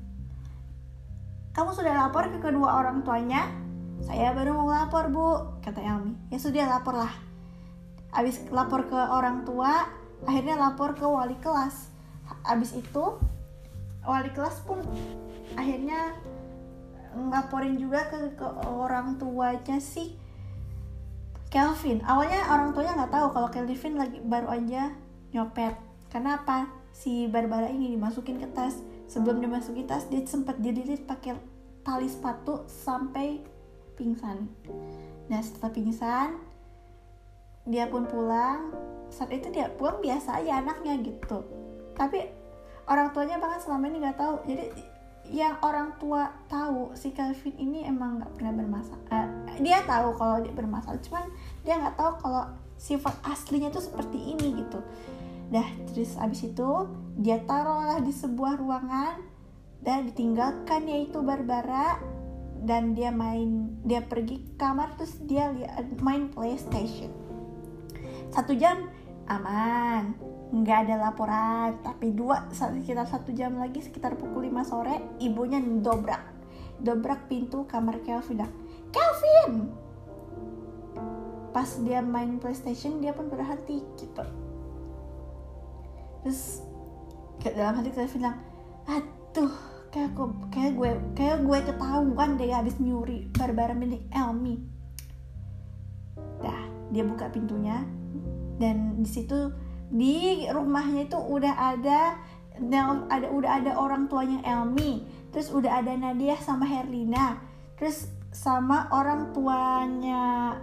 Kamu 1.55 1.71
sudah 1.71 1.95
lapor 1.95 2.27
ke 2.27 2.43
kedua 2.43 2.83
orang 2.83 3.05
tuanya? 3.07 3.47
Saya 4.03 4.35
baru 4.35 4.57
mau 4.57 4.67
lapor 4.67 5.07
bu 5.07 5.25
kata 5.63 5.79
Elmi. 5.79 6.17
Ya 6.33 6.41
sudah 6.41 6.67
lapor 6.67 6.99
lah 6.99 7.13
abis 8.13 8.45
lapor 8.53 8.85
ke 8.85 8.95
orang 8.95 9.41
tua 9.43 9.89
akhirnya 10.27 10.55
lapor 10.59 10.95
ke 10.95 11.05
wali 11.05 11.35
kelas. 11.39 11.91
Abis 12.47 12.75
itu 12.75 13.19
wali 14.03 14.31
kelas 14.31 14.63
pun 14.67 14.83
akhirnya 15.55 16.15
ngelaporin 17.13 17.77
juga 17.77 18.09
ke, 18.09 18.33
ke 18.35 18.47
orang 18.65 19.21
tuanya 19.21 19.77
si 19.77 20.17
Kelvin. 21.53 22.01
Awalnya 22.01 22.49
orang 22.49 22.73
tuanya 22.73 22.93
nggak 22.97 23.13
tahu 23.13 23.27
kalau 23.29 23.49
Kelvin 23.53 23.95
lagi 24.01 24.17
baru 24.25 24.49
aja 24.49 24.89
nyopet. 25.29 25.77
Karena 26.09 26.41
apa? 26.41 26.69
Si 26.93 27.29
Barbara 27.29 27.69
ini 27.69 27.93
dimasukin 27.93 28.41
ke 28.41 28.49
tas. 28.53 28.81
Sebelum 29.05 29.37
dimasukin 29.37 29.85
tas 29.85 30.09
dia 30.09 30.25
sempat 30.25 30.57
dililit 30.57 31.05
pakai 31.05 31.37
tali 31.85 32.09
sepatu 32.09 32.65
sampai 32.65 33.45
pingsan. 33.93 34.49
Nah 35.29 35.41
setelah 35.45 35.69
pingsan 35.69 36.52
dia 37.63 37.87
pun 37.87 38.03
pulang 38.07 38.75
saat 39.07 39.29
itu 39.29 39.53
dia 39.53 39.69
pulang 39.77 40.01
biasa 40.01 40.41
aja 40.41 40.59
anaknya 40.59 40.99
gitu. 40.99 41.45
Tapi 41.93 42.25
orang 42.89 43.13
tuanya 43.13 43.37
bahkan 43.37 43.61
selama 43.61 43.87
ini 43.93 43.97
nggak 44.03 44.17
tahu. 44.17 44.35
Jadi 44.49 44.65
yang 45.31 45.55
orang 45.63 45.95
tua 46.01 46.35
tahu 46.51 46.91
si 46.99 47.15
Calvin 47.15 47.55
ini 47.55 47.87
emang 47.87 48.19
nggak 48.19 48.31
pernah 48.35 48.53
bermasalah 48.59 49.23
Eh, 49.53 49.57
dia 49.63 49.79
tahu 49.87 50.17
kalau 50.19 50.43
dia 50.43 50.51
bermasalah 50.51 50.99
cuman 50.99 51.31
dia 51.63 51.79
nggak 51.79 51.95
tahu 51.95 52.11
kalau 52.19 52.43
sifat 52.75 53.15
aslinya 53.23 53.71
itu 53.71 53.79
seperti 53.79 54.19
ini 54.35 54.65
gitu. 54.65 54.83
Dah 55.53 55.67
terus 55.93 56.17
abis 56.19 56.49
itu 56.51 56.69
dia 57.15 57.39
taruhlah 57.45 58.01
di 58.01 58.11
sebuah 58.11 58.59
ruangan 58.59 59.21
dan 59.85 60.09
ditinggalkan 60.09 60.89
yaitu 60.89 61.21
Barbara 61.21 62.01
dan 62.63 62.95
dia 62.97 63.13
main 63.13 63.77
dia 63.85 64.01
pergi 64.01 64.41
ke 64.41 64.51
kamar 64.57 64.95
terus 64.97 65.19
dia 65.27 65.51
main 65.99 66.31
PlayStation 66.31 67.22
satu 68.33 68.57
jam? 68.57 68.89
Aman. 69.29 70.17
Nggak 70.49 70.77
ada 70.89 70.95
laporan. 71.09 71.77
Tapi 71.85 72.11
dua 72.11 72.49
sekitar 72.49 73.05
satu 73.05 73.31
jam 73.31 73.55
lagi 73.55 73.79
sekitar 73.79 74.17
pukul 74.17 74.49
5 74.49 74.69
sore 74.69 75.17
ibunya 75.21 75.61
dobrak 75.61 76.33
dobrak 76.83 77.31
pintu 77.31 77.63
kamar 77.69 78.03
Kelvin. 78.03 78.43
Bilang 78.43 78.53
Kelvin! 78.91 79.53
Pas 81.55 81.69
dia 81.85 82.03
main 82.03 82.37
PlayStation 82.37 82.99
dia 82.99 83.15
pun 83.15 83.31
berhenti 83.31 83.81
gitu. 83.95 84.25
Terus 86.23 86.61
dalam 87.39 87.79
hati 87.79 87.89
Kelvin 87.95 88.19
bilang 88.19 88.37
aduh 88.83 89.55
kayak 89.93 90.11
aku 90.11 90.23
kayak 90.51 90.71
gue 90.75 90.91
kayak 91.15 91.37
gue 91.45 91.59
ketahuan 91.71 92.35
deh 92.35 92.51
habis 92.51 92.75
nyuri 92.83 93.31
Barbara 93.31 93.71
milik 93.71 94.03
Elmi. 94.11 94.59
Dah 96.43 96.63
dia 96.91 97.03
buka 97.07 97.31
pintunya 97.31 97.81
dan 98.61 99.01
di 99.01 99.09
situ 99.09 99.53
di 99.93 100.45
rumahnya 100.49 101.05
itu 101.05 101.17
udah 101.17 101.53
ada 101.53 102.17
ada 103.09 103.27
udah 103.33 103.51
ada 103.61 103.71
orang 103.77 104.05
tuanya 104.09 104.41
Elmi 104.45 105.05
terus 105.33 105.49
udah 105.49 105.81
ada 105.81 105.93
Nadia 105.97 106.37
sama 106.37 106.65
Herlina 106.69 107.41
terus 107.77 108.09
sama 108.33 108.89
orang 108.89 109.29
tuanya 109.31 110.57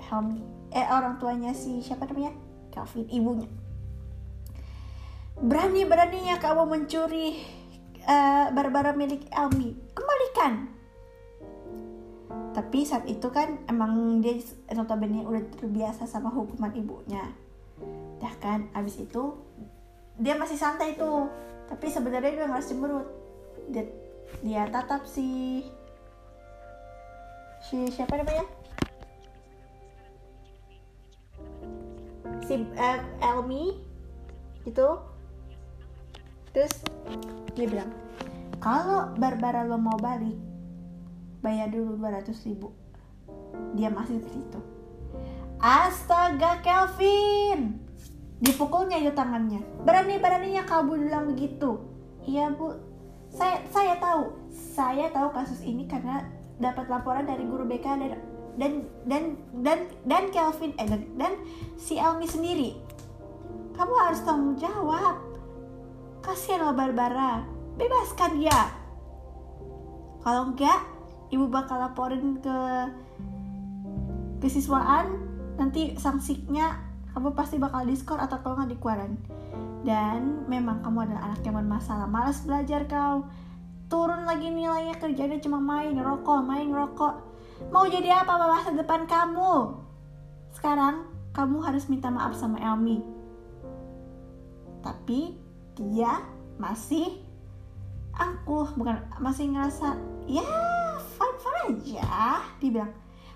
Helmi. 0.00 0.40
Eh 0.72 0.88
orang 0.88 1.20
tuanya 1.20 1.52
si 1.52 1.84
siapa 1.84 2.08
namanya? 2.08 2.32
Calvin 2.72 3.06
ibunya. 3.12 3.46
Berani 5.36 5.84
beraninya 5.84 6.40
kamu 6.40 6.64
mencuri 6.66 7.44
eh, 8.00 8.46
Barbara 8.50 8.96
milik 8.96 9.28
Elmi. 9.28 9.76
Kembalikan 9.92 10.79
tapi 12.50 12.82
saat 12.82 13.06
itu 13.06 13.30
kan 13.30 13.62
emang 13.70 14.18
dia 14.18 14.34
notabene 14.74 15.22
udah 15.22 15.42
terbiasa 15.54 16.02
sama 16.10 16.34
hukuman 16.34 16.74
ibunya. 16.74 17.30
Dah 18.18 18.34
kan 18.42 18.66
abis 18.74 19.06
itu 19.06 19.38
dia 20.18 20.34
masih 20.34 20.58
santai 20.58 20.98
tuh. 20.98 21.30
Tapi 21.70 21.86
sebenarnya 21.86 22.34
dia 22.34 22.50
nggak 22.50 22.66
cemberut. 22.66 23.06
Dia 23.70 23.86
dia 24.42 24.66
tatap 24.66 25.06
si 25.06 25.62
si 27.62 27.86
siapa 27.94 28.18
namanya? 28.18 28.46
Si 32.42 32.54
eh, 32.58 32.98
Elmi 33.22 33.78
gitu. 34.66 34.98
Terus 36.50 36.82
dia 37.54 37.66
bilang 37.70 37.94
kalau 38.58 39.14
Barbara 39.14 39.62
lo 39.62 39.78
mau 39.78 39.94
balik 40.02 40.49
bayar 41.40 41.68
dulu 41.72 41.96
200 41.96 42.30
ribu. 42.48 42.72
Dia 43.74 43.88
masih 43.92 44.20
di 44.20 44.30
situ. 44.30 44.60
Astaga 45.60 46.64
Kelvin! 46.64 47.76
Dipukulnya 48.40 48.96
itu 48.96 49.12
tangannya. 49.12 49.60
Berani-beraninya 49.84 50.64
kamu 50.64 51.04
bilang 51.04 51.28
begitu? 51.28 51.76
Iya 52.24 52.48
bu. 52.56 52.72
Saya 53.28 53.60
saya 53.68 54.00
tahu. 54.00 54.32
Saya 54.48 55.12
tahu 55.12 55.28
kasus 55.36 55.60
ini 55.60 55.84
karena 55.84 56.24
dapat 56.56 56.88
laporan 56.88 57.28
dari 57.28 57.44
guru 57.44 57.68
BK 57.68 57.86
dan 58.00 58.16
dan 58.56 58.72
dan 59.04 59.22
dan 59.60 59.78
dan 60.08 60.24
Kelvin 60.32 60.72
eh 60.80 60.88
dan, 60.88 61.04
dan 61.20 61.32
si 61.76 62.00
Elmi 62.00 62.24
sendiri. 62.24 62.80
Kamu 63.76 63.94
harus 64.00 64.24
tanggung 64.24 64.56
jawab. 64.56 65.20
Kasihan 66.24 66.64
loh 66.64 66.72
Barbara. 66.72 67.44
Bebaskan 67.76 68.40
dia. 68.40 68.72
Kalau 70.20 70.52
enggak 70.52 70.80
ibu 71.30 71.46
bakal 71.46 71.78
laporin 71.78 72.42
ke 72.42 72.58
kesiswaan 74.42 75.18
nanti 75.56 75.94
sanksinya 75.94 76.78
kamu 77.14 77.34
pasti 77.34 77.58
bakal 77.58 77.82
diskor 77.86 78.18
atau 78.22 78.38
kalau 78.42 78.62
nggak 78.62 78.78
dikeluarin 78.78 79.14
dan 79.82 80.44
memang 80.46 80.84
kamu 80.84 81.08
adalah 81.08 81.32
anak 81.32 81.40
yang 81.40 81.56
bermasalah. 81.56 82.04
Malas 82.04 82.44
belajar 82.44 82.84
kau. 82.84 83.24
Turun 83.90 84.22
lagi 84.22 84.52
nilainya 84.52 84.94
kerjanya 85.00 85.42
cuma 85.42 85.58
main 85.58 85.96
rokok 85.98 86.46
main 86.46 86.70
rokok. 86.70 87.26
Mau 87.74 87.84
jadi 87.90 88.22
apa 88.22 88.38
masa 88.38 88.70
depan 88.72 89.08
kamu? 89.08 89.82
Sekarang 90.54 91.08
kamu 91.34 91.58
harus 91.64 91.90
minta 91.90 92.12
maaf 92.12 92.36
sama 92.38 92.60
Elmi. 92.62 93.02
Tapi 94.80 95.34
dia 95.74 96.22
masih 96.60 97.24
angkuh 98.14 98.68
bukan 98.76 99.00
masih 99.18 99.48
ngerasa 99.48 99.96
ya 100.30 100.46
fine 101.18 101.38
fine 101.42 101.60
aja. 101.74 102.38
Dia 102.62 102.70
bilang 102.70 102.92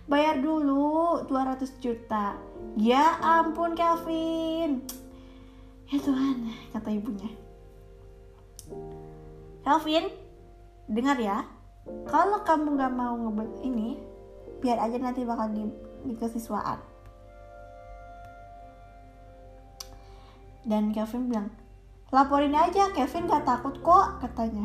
bayar 0.06 0.38
dulu 0.38 1.26
200 1.26 1.82
juta. 1.82 2.38
Ya 2.78 3.18
ampun 3.18 3.74
Kelvin. 3.74 4.86
Ya 5.90 5.96
Tuhan 5.98 6.48
kata 6.70 6.88
ibunya. 6.94 7.30
Kelvin 9.66 10.06
dengar 10.86 11.18
ya. 11.18 11.42
Kalau 12.08 12.40
kamu 12.46 12.80
nggak 12.80 12.94
mau 12.96 13.12
ngebet 13.12 13.60
ini 13.60 14.00
biar 14.64 14.80
aja 14.80 14.96
nanti 14.96 15.28
bakal 15.28 15.52
di, 15.52 15.68
di 16.08 16.16
kesiswaan 16.16 16.80
dan 20.64 20.90
Kelvin 20.96 21.28
bilang 21.28 21.52
laporin 22.08 22.56
aja 22.56 22.88
Kevin 22.96 23.28
gak 23.28 23.44
takut 23.44 23.76
kok 23.84 24.24
katanya 24.24 24.64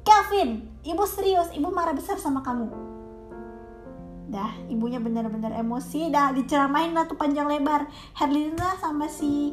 Kevin 0.00 0.64
ibu 0.80 1.04
serius 1.04 1.52
ibu 1.52 1.68
marah 1.68 1.92
besar 1.92 2.16
sama 2.16 2.40
kamu. 2.40 2.68
Dah 4.30 4.54
ibunya 4.70 5.02
benar-benar 5.02 5.52
emosi. 5.58 6.08
Dah 6.08 6.32
diceramain 6.32 6.94
lah 6.94 7.04
tuh 7.04 7.18
panjang 7.18 7.50
lebar. 7.50 7.90
Herlina 8.16 8.78
sama 8.78 9.10
si 9.10 9.52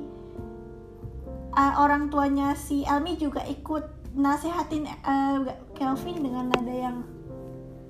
uh, 1.58 1.74
orang 1.82 2.08
tuanya 2.14 2.54
si 2.54 2.86
Elmi 2.86 3.18
juga 3.18 3.42
ikut 3.44 4.14
nasehatin 4.14 4.86
uh, 5.04 5.44
Kelvin 5.74 6.22
dengan 6.22 6.54
nada 6.54 6.74
yang 6.74 7.04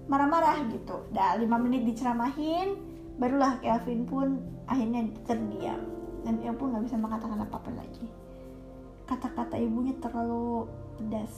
marah-marah 0.07 0.63
gitu. 0.71 1.03
Dah 1.11 1.35
lima 1.35 1.59
menit 1.59 1.83
diceramahin 1.83 2.79
barulah 3.19 3.59
Kelvin 3.59 4.07
pun 4.07 4.39
akhirnya 4.65 5.11
terdiam. 5.27 5.83
Dan 6.25 6.41
dia 6.41 6.51
pun 6.51 6.73
nggak 6.73 6.83
bisa 6.87 6.97
mengatakan 6.97 7.39
apa-apa 7.39 7.71
lagi. 7.75 8.07
Kata-kata 9.07 9.55
ibunya 9.55 9.95
terlalu 10.03 10.67
pedas 10.99 11.31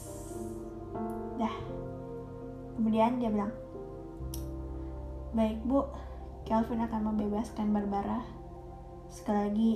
dah. 1.40 1.54
Kemudian 2.76 3.20
dia 3.20 3.30
bilang 3.32 3.52
baik 5.34 5.58
bu. 5.64 5.86
Kelvin 6.48 6.82
akan 6.82 7.14
membebaskan 7.14 7.70
Barbara. 7.70 8.26
Sekali 9.06 9.38
lagi 9.46 9.72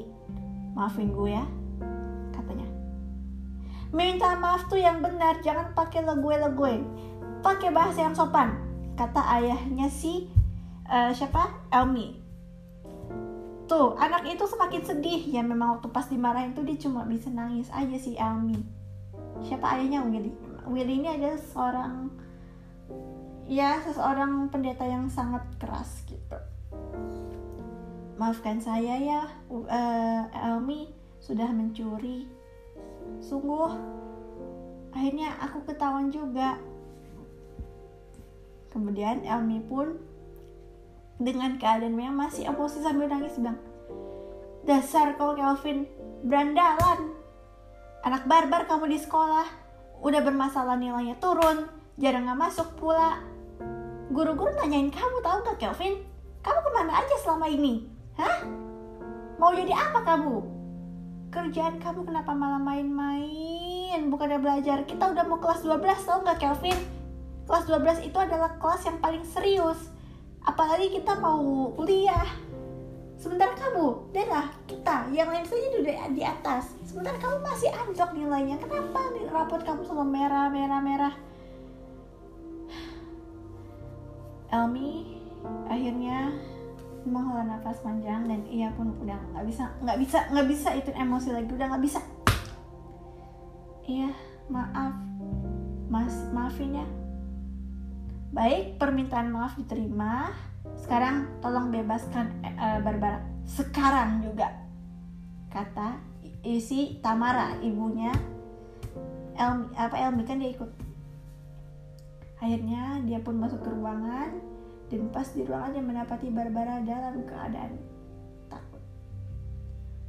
maafin 0.75 1.15
gue 1.15 1.31
ya 1.31 1.47
katanya. 2.35 2.67
Minta 3.95 4.35
maaf 4.35 4.67
tuh 4.67 4.83
yang 4.83 4.99
benar 4.99 5.39
jangan 5.45 5.71
pakai 5.77 6.03
legue-legue 6.03 6.83
pakai 7.45 7.71
bahasa 7.71 8.03
yang 8.03 8.17
sopan 8.17 8.57
kata 8.97 9.21
ayahnya 9.39 9.87
si 9.93 10.33
uh, 10.89 11.13
siapa? 11.15 11.51
Elmi. 11.71 12.19
Tuh 13.69 13.95
anak 14.01 14.27
itu 14.27 14.45
semakin 14.49 14.83
sedih. 14.83 15.23
Ya 15.31 15.45
memang 15.45 15.79
waktu 15.79 15.93
pas 15.93 16.09
dimarahin 16.09 16.57
tuh 16.57 16.65
dia 16.65 16.79
cuma 16.81 17.05
bisa 17.05 17.29
nangis 17.31 17.69
aja 17.71 17.97
si 18.01 18.17
Elmi. 18.17 18.59
Siapa 19.45 19.79
ayahnya 19.79 20.03
Willy 20.07 20.33
Willy 20.65 21.05
ini 21.05 21.09
adalah 21.13 21.41
seorang 21.41 21.93
ya 23.45 23.77
seseorang 23.85 24.49
pendeta 24.49 24.89
yang 24.89 25.13
sangat 25.13 25.45
keras 25.61 26.05
gitu. 26.09 26.39
Maafkan 28.17 28.63
saya 28.63 28.97
ya 28.97 29.23
uh, 29.53 30.23
Elmi 30.33 30.89
sudah 31.21 31.51
mencuri. 31.53 32.25
Sungguh 33.21 33.73
akhirnya 34.97 35.37
aku 35.45 35.69
ketahuan 35.69 36.09
juga. 36.09 36.57
Kemudian 38.73 39.23
Elmi 39.23 39.61
pun 39.63 40.01
dengan 41.21 41.61
keadaan 41.61 41.95
yang 41.95 42.17
masih 42.17 42.51
emosi 42.51 42.83
sambil 42.83 43.07
nangis 43.07 43.39
bilang 43.39 43.61
dasar 44.65 45.15
kau 45.21 45.37
Kelvin 45.37 45.85
berandalan. 46.25 47.13
Anak 48.05 48.29
barbar 48.29 48.69
kamu 48.69 48.93
di 48.93 48.99
sekolah 49.01 49.64
udah 50.05 50.21
bermasalah 50.21 50.77
nilainya 50.77 51.17
turun 51.17 51.65
jarang 51.97 52.29
nggak 52.29 52.41
masuk 52.45 52.69
pula. 52.77 53.19
Guru-guru 54.13 54.53
nanyain 54.53 54.93
kamu 54.93 55.25
tahu 55.25 55.39
gak 55.49 55.59
Kelvin? 55.59 56.05
Kamu 56.45 56.61
ke 56.61 56.71
mana 56.77 56.93
aja 57.01 57.17
selama 57.25 57.49
ini? 57.49 57.89
Hah? 58.21 58.45
Mau 59.41 59.57
jadi 59.57 59.73
apa 59.73 60.05
kamu? 60.05 60.45
Kerjaan 61.33 61.81
kamu 61.81 62.05
kenapa 62.05 62.37
malah 62.37 62.61
main-main? 62.61 63.99
Bukannya 64.13 64.39
belajar. 64.39 64.85
Kita 64.85 65.11
udah 65.11 65.25
mau 65.25 65.41
kelas 65.41 65.65
12 65.65 65.81
tau 66.05 66.21
nggak 66.21 66.39
Kelvin? 66.39 66.79
Kelas 67.49 67.65
12 67.67 68.07
itu 68.07 68.19
adalah 68.21 68.61
kelas 68.61 68.85
yang 68.85 69.01
paling 69.01 69.25
serius. 69.25 69.89
Apalagi 70.45 70.93
kita 70.93 71.17
mau 71.17 71.73
kuliah 71.73 72.29
sementara 73.25 73.57
kamu 73.57 74.13
darah 74.13 74.53
kita 74.69 75.09
yang 75.17 75.33
lain 75.33 75.49
saja 75.49 75.81
udah 75.81 76.13
di 76.13 76.21
atas. 76.21 76.77
Sementara 76.85 77.17
kamu 77.17 77.41
masih 77.41 77.73
anjlok 77.73 78.13
nilainya. 78.13 78.61
Kenapa 78.61 79.01
nih 79.17 79.25
rapot 79.33 79.65
kamu 79.65 79.81
selalu 79.81 80.13
merah 80.13 80.53
merah 80.53 80.81
merah? 80.85 81.15
Elmi 84.53 85.17
akhirnya 85.65 86.37
menghela 87.09 87.49
nafas 87.49 87.81
panjang 87.81 88.29
dan 88.29 88.45
ia 88.45 88.69
pun 88.77 88.93
udah 89.01 89.17
nggak 89.33 89.45
bisa 89.49 89.73
nggak 89.81 89.99
bisa 90.05 90.19
nggak 90.29 90.49
bisa 90.49 90.69
itu 90.77 90.91
emosi 90.93 91.29
lagi 91.33 91.49
udah 91.49 91.67
nggak 91.73 91.85
bisa. 91.85 92.01
Iya 93.89 94.13
maaf. 94.53 94.93
Mas 95.89 96.13
maafin 96.37 96.77
ya 96.77 96.87
baik 98.35 98.83
permintaan 98.83 99.31
maaf 99.31 99.55
diterima 99.55 100.35
sekarang 100.81 101.31
tolong 101.41 101.71
bebaskan 101.71 102.31
uh, 102.45 102.79
Barbara. 102.83 103.23
Sekarang 103.45 104.25
juga 104.25 104.53
kata 105.53 106.01
isi 106.45 106.99
Tamara 107.01 107.57
ibunya. 107.63 108.13
Elmi 109.35 109.75
apa 109.75 109.97
Elmi 109.99 110.23
kan 110.23 110.39
dia 110.39 110.55
ikut. 110.55 110.71
Akhirnya 112.39 113.03
dia 113.03 113.19
pun 113.19 113.41
masuk 113.41 113.65
ke 113.65 113.71
ruangan 113.73 114.31
dan 114.93 115.09
pas 115.11 115.27
di 115.33 115.43
ruangan 115.43 115.75
dia 115.75 115.83
mendapati 115.83 116.29
Barbara 116.31 116.85
dalam 116.85 117.25
keadaan 117.25 117.73
takut. 118.53 118.83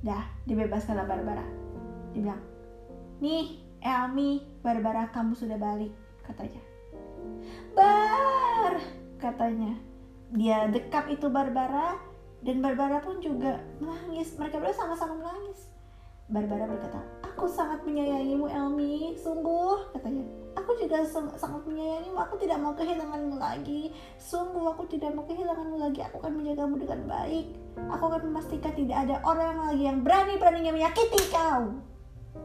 Dah 0.03 0.25
dibebaskanlah 0.45 1.07
Barbara. 1.07 1.45
Dibilang 2.13 2.41
nih 3.23 3.63
Elmi 3.81 4.61
Barbara 4.61 5.09
kamu 5.09 5.33
sudah 5.33 5.57
balik 5.57 5.93
katanya. 6.25 6.61
Bar 7.73 8.77
katanya 9.17 9.94
dia 10.33 10.65
dekap 10.71 11.05
itu 11.11 11.29
Barbara 11.29 11.99
dan 12.41 12.61
Barbara 12.61 13.01
pun 13.01 13.21
juga 13.21 13.61
menangis. 13.77 14.33
Mereka 14.37 14.57
berdua 14.57 14.73
sama-sama 14.73 15.17
menangis. 15.17 15.69
Barbara 16.25 16.65
berkata 16.65 16.97
aku 17.21 17.45
sangat 17.45 17.85
menyayangimu 17.85 18.49
Elmi. 18.49 19.13
Sungguh 19.21 19.93
katanya. 19.93 20.25
Aku 20.55 20.71
juga 20.81 21.03
sangat 21.05 21.61
menyayangimu. 21.67 22.17
Aku 22.17 22.39
tidak 22.41 22.57
mau 22.57 22.73
kehilanganmu 22.73 23.37
lagi. 23.37 23.93
Sungguh 24.17 24.65
aku 24.71 24.89
tidak 24.89 25.13
mau 25.13 25.27
kehilanganmu 25.29 25.77
lagi. 25.77 26.01
Aku 26.09 26.23
akan 26.23 26.41
menjagamu 26.41 26.81
dengan 26.81 27.01
baik. 27.05 27.45
Aku 27.91 28.03
akan 28.09 28.21
memastikan 28.31 28.73
tidak 28.73 28.97
ada 29.05 29.21
orang 29.21 29.69
lagi 29.69 29.83
yang 29.85 30.01
berani-beraninya 30.01 30.73
menyakiti 30.73 31.21
kau 31.29 31.75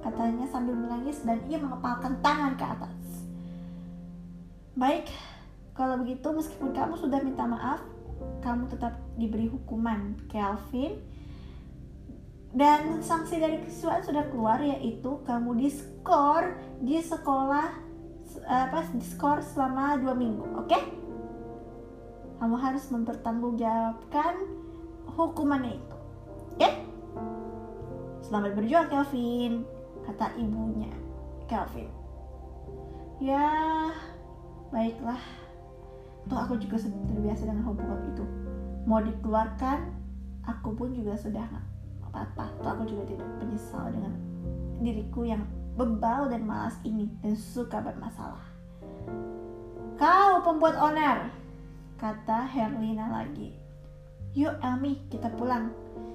katanya 0.01 0.47
sambil 0.49 0.78
menangis 0.78 1.20
dan 1.26 1.43
ia 1.51 1.59
mengepalkan 1.59 2.14
tangan 2.22 2.55
ke 2.57 2.64
atas. 2.64 2.99
Baik 4.78 5.11
kalau 5.74 6.00
begitu 6.02 6.26
meskipun 6.30 6.70
kamu 6.74 6.94
sudah 6.98 7.20
minta 7.22 7.46
maaf 7.46 7.80
kamu 8.40 8.68
tetap 8.72 8.96
diberi 9.16 9.48
hukuman 9.48 10.16
Kelvin 10.28 11.00
dan 12.50 12.98
sanksi 12.98 13.38
dari 13.38 13.62
kesiswaan 13.62 14.02
sudah 14.02 14.26
keluar 14.26 14.58
yaitu 14.58 15.22
kamu 15.22 15.54
diskor 15.54 16.58
di 16.82 16.98
sekolah 16.98 17.70
apa 18.46 18.86
diskor 18.98 19.38
selama 19.42 19.98
dua 20.02 20.14
minggu 20.18 20.42
oke 20.58 20.66
okay? 20.66 20.82
kamu 22.42 22.56
harus 22.58 22.84
mempertanggungjawabkan 22.90 24.34
hukumannya 25.14 25.78
itu 25.78 25.96
oke 25.96 26.58
okay? 26.58 26.72
selamat 28.26 28.52
berjuang 28.58 28.88
Kelvin 28.90 29.62
kata 30.10 30.34
ibunya 30.34 30.90
Kelvin 31.46 31.90
ya 33.22 33.46
baiklah 34.74 35.39
toh 36.26 36.38
aku 36.38 36.58
juga 36.60 36.76
terbiasa 36.82 37.48
dengan 37.48 37.64
hubungan 37.70 38.00
itu. 38.10 38.24
Mau 38.84 39.00
dikeluarkan 39.00 39.78
aku 40.44 40.74
pun 40.74 40.92
juga 40.92 41.16
sudah 41.16 41.46
nggak 41.46 42.10
apa-apa. 42.10 42.44
Toh 42.60 42.70
aku 42.74 42.84
juga 42.90 43.02
tidak 43.08 43.28
menyesal 43.40 43.88
dengan 43.94 44.12
diriku 44.80 45.24
yang 45.24 45.44
bebal 45.76 46.28
dan 46.28 46.44
malas 46.44 46.76
ini 46.82 47.08
dan 47.22 47.36
suka 47.38 47.80
bermasalah. 47.80 48.44
Kau 50.00 50.40
pembuat 50.44 50.80
oner 50.80 51.28
kata 52.00 52.48
Herlina 52.48 53.12
lagi. 53.12 53.52
Yuk 54.32 54.56
Elmi 54.64 54.96
kita 55.12 55.28
pulang. 55.36 55.72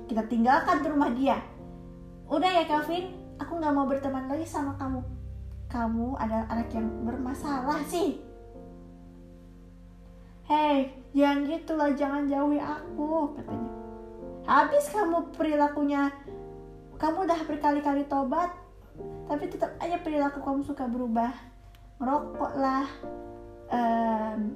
Kita 0.09 0.25
tinggalkan 0.25 0.81
rumah 0.85 1.13
dia. 1.13 1.37
Udah 2.25 2.49
ya 2.49 2.63
Calvin. 2.65 3.13
Aku 3.35 3.59
nggak 3.59 3.73
mau 3.75 3.85
berteman 3.85 4.31
lagi 4.31 4.47
sama 4.47 4.73
kamu. 4.79 5.03
Kamu 5.69 6.15
adalah 6.17 6.47
anak 6.49 6.71
yang 6.71 6.87
bermasalah 7.03 7.83
sih 7.83 8.24
Hei, 10.45 10.93
jangan 11.17 11.49
gitu 11.49 11.73
lah, 11.73 11.89
jangan 11.97 12.29
jauhi 12.29 12.61
aku, 12.61 13.33
katanya. 13.33 13.71
Habis 14.45 14.93
kamu 14.93 15.33
perilakunya, 15.33 16.13
kamu 17.01 17.25
udah 17.25 17.39
berkali-kali 17.49 18.05
tobat, 18.05 18.53
tapi 19.25 19.49
tetap 19.49 19.73
aja 19.81 19.97
perilaku 20.05 20.45
kamu 20.45 20.61
suka 20.61 20.85
berubah. 20.85 21.33
Ngerokok 21.97 22.53
lah, 22.61 22.85
um, 23.73 24.53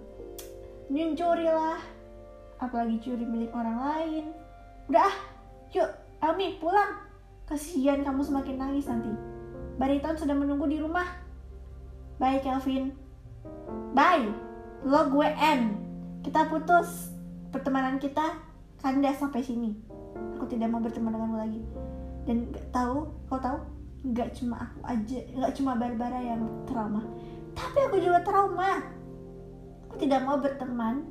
nyuncuri 0.94 1.50
lah, 1.50 1.82
apalagi 2.62 3.02
curi 3.02 3.26
milik 3.26 3.50
orang 3.58 3.78
lain. 3.82 4.26
Udah, 4.94 5.10
yuk, 5.74 5.90
Ami 6.20 6.60
pulang. 6.60 7.00
Kasihan 7.48 8.04
kamu 8.04 8.22
semakin 8.22 8.56
nangis 8.60 8.86
nanti. 8.86 9.10
Bariton 9.80 10.20
sudah 10.20 10.36
menunggu 10.36 10.68
di 10.68 10.78
rumah. 10.78 11.08
Bye, 12.20 12.44
Kelvin. 12.44 12.92
Bye 13.96 14.49
lo 14.86 15.12
gue 15.12 15.28
N. 15.28 15.62
Kita 16.24 16.48
putus. 16.48 17.12
Pertemanan 17.50 17.98
kita 17.98 18.38
kandas 18.80 19.20
sampai 19.20 19.42
sini. 19.44 19.76
Aku 20.38 20.46
tidak 20.48 20.72
mau 20.72 20.80
berteman 20.80 21.16
denganmu 21.16 21.38
lagi. 21.40 21.62
Dan 22.24 22.54
gak 22.54 22.70
tahu 22.72 23.10
kau 23.28 23.40
tahu 23.42 23.58
nggak 24.00 24.32
cuma 24.32 24.64
aku 24.64 24.80
aja 24.88 25.20
nggak 25.36 25.54
cuma 25.60 25.72
Barbara 25.76 26.20
yang 26.24 26.44
trauma. 26.70 27.04
Tapi 27.58 27.78
aku 27.90 27.98
juga 28.00 28.24
trauma. 28.24 28.80
Aku 29.90 29.96
tidak 30.00 30.24
mau 30.24 30.38
berteman 30.38 31.04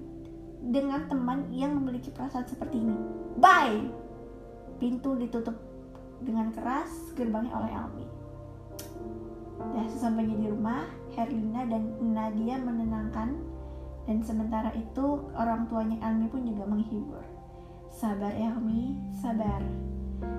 dengan 0.63 1.05
teman 1.11 1.51
yang 1.51 1.75
memiliki 1.77 2.15
perasaan 2.15 2.47
seperti 2.47 2.81
ini. 2.81 2.97
Bye! 3.37 3.91
Pintu 4.79 5.19
ditutup 5.19 5.59
dengan 6.23 6.55
keras 6.55 7.13
gerbangnya 7.19 7.53
oleh 7.59 7.71
Elmi 7.75 8.07
dan 9.75 9.87
sesampainya 9.91 10.37
di 10.39 10.47
rumah 10.51 10.87
Herlina 11.15 11.67
dan 11.67 11.83
Nadia 12.15 12.57
menenangkan 12.63 13.35
dan 14.09 14.25
sementara 14.25 14.73
itu 14.73 15.29
orang 15.37 15.69
tuanya 15.69 16.01
Elmi 16.01 16.33
pun 16.33 16.41
juga 16.49 16.65
menghibur 16.65 17.21
sabar 17.93 18.33
Elmi 18.33 18.97
sabar 19.21 19.61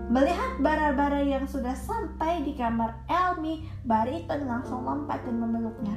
Melihat 0.10 0.58
bara-bara 0.58 1.22
yang 1.22 1.46
sudah 1.46 1.78
sampai 1.78 2.42
di 2.42 2.58
kamar 2.58 3.06
Elmi, 3.06 3.70
Bariton 3.86 4.50
langsung 4.50 4.82
lompat 4.82 5.22
dan 5.22 5.38
memeluknya. 5.38 5.96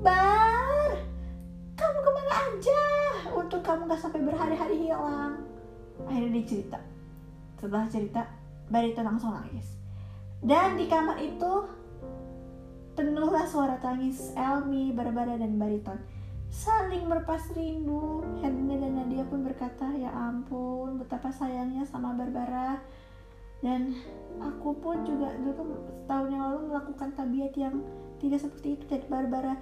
Bar, 0.00 0.90
kamu 1.76 1.98
ke 2.00 2.10
mana 2.16 2.32
aja? 2.32 2.82
Untung 3.36 3.60
kamu 3.60 3.92
gak 3.92 4.00
sampai 4.00 4.24
berhari-hari 4.24 4.88
hilang. 4.88 5.44
Akhirnya 6.08 6.32
dia 6.32 6.44
cerita. 6.48 6.78
Setelah 7.60 7.86
cerita, 7.92 8.22
Bariton 8.72 9.04
langsung 9.04 9.36
nangis. 9.36 9.68
Dan 10.40 10.80
di 10.80 10.88
kamar 10.88 11.20
itu 11.20 11.52
penuhlah 12.96 13.44
suara 13.44 13.76
tangis 13.84 14.32
Elmi, 14.32 14.96
Barbara, 14.96 15.36
dan 15.36 15.60
Bariton. 15.60 16.00
Saling 16.50 17.06
berpas 17.06 17.42
rindu. 17.54 18.24
Hermina 18.42 18.80
dan 18.80 18.92
Nadia 18.98 19.24
pun 19.26 19.42
berkata, 19.46 19.90
ya 19.94 20.10
ampun, 20.10 20.98
betapa 20.98 21.30
sayangnya 21.30 21.86
sama 21.86 22.14
Barbara. 22.16 22.80
Dan 23.64 23.96
aku 24.38 24.76
pun 24.78 25.02
juga 25.02 25.32
dulu 25.40 25.80
setahun 26.04 26.28
yang 26.28 26.42
lalu 26.52 26.60
melakukan 26.70 27.08
tabiat 27.16 27.52
yang 27.56 27.80
tidak 28.20 28.40
seperti 28.44 28.76
itu 28.76 28.84
dari 28.86 29.06
Barbara. 29.08 29.56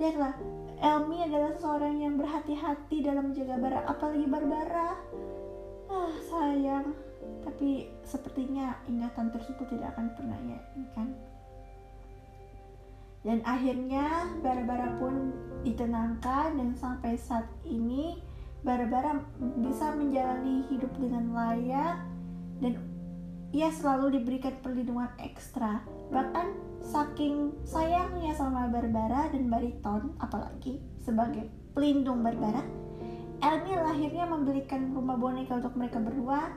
Lihatlah, 0.00 0.32
Elmi 0.80 1.28
adalah 1.28 1.52
seseorang 1.52 2.00
yang 2.00 2.16
berhati-hati 2.16 3.04
dalam 3.04 3.30
menjaga 3.30 3.60
Barbara, 3.60 3.80
apalagi 3.84 4.26
Barbara. 4.30 4.88
Ah, 5.92 6.14
sayang. 6.30 6.96
Tapi 7.44 7.90
sepertinya 8.00 8.80
ingatan 8.88 9.28
tersebut 9.28 9.68
tidak 9.68 9.92
akan 9.92 10.08
pernah 10.16 10.38
ya, 10.48 10.60
kan? 10.96 11.12
Dan 13.20 13.44
akhirnya 13.44 14.32
Barbara 14.40 14.96
pun 14.96 15.36
ditenangkan 15.60 16.56
dan 16.56 16.72
sampai 16.72 17.20
saat 17.20 17.44
ini 17.68 18.16
Barbara 18.64 19.20
bisa 19.60 19.92
menjalani 19.92 20.64
hidup 20.72 20.92
dengan 20.96 21.32
layak 21.32 22.00
dan 22.60 22.76
ia 23.50 23.68
selalu 23.72 24.20
diberikan 24.20 24.56
perlindungan 24.64 25.10
ekstra. 25.20 25.84
Bahkan 26.12 26.46
saking 26.80 27.52
sayangnya 27.68 28.32
sama 28.32 28.72
Barbara 28.72 29.28
dan 29.28 29.52
Bariton 29.52 30.16
apalagi 30.20 30.80
sebagai 31.00 31.48
pelindung 31.76 32.24
Barbara, 32.24 32.64
Elmi 33.40 33.72
lahirnya 33.72 34.28
membelikan 34.28 34.92
rumah 34.92 35.16
boneka 35.16 35.56
untuk 35.56 35.72
mereka 35.72 35.96
berdua. 35.96 36.52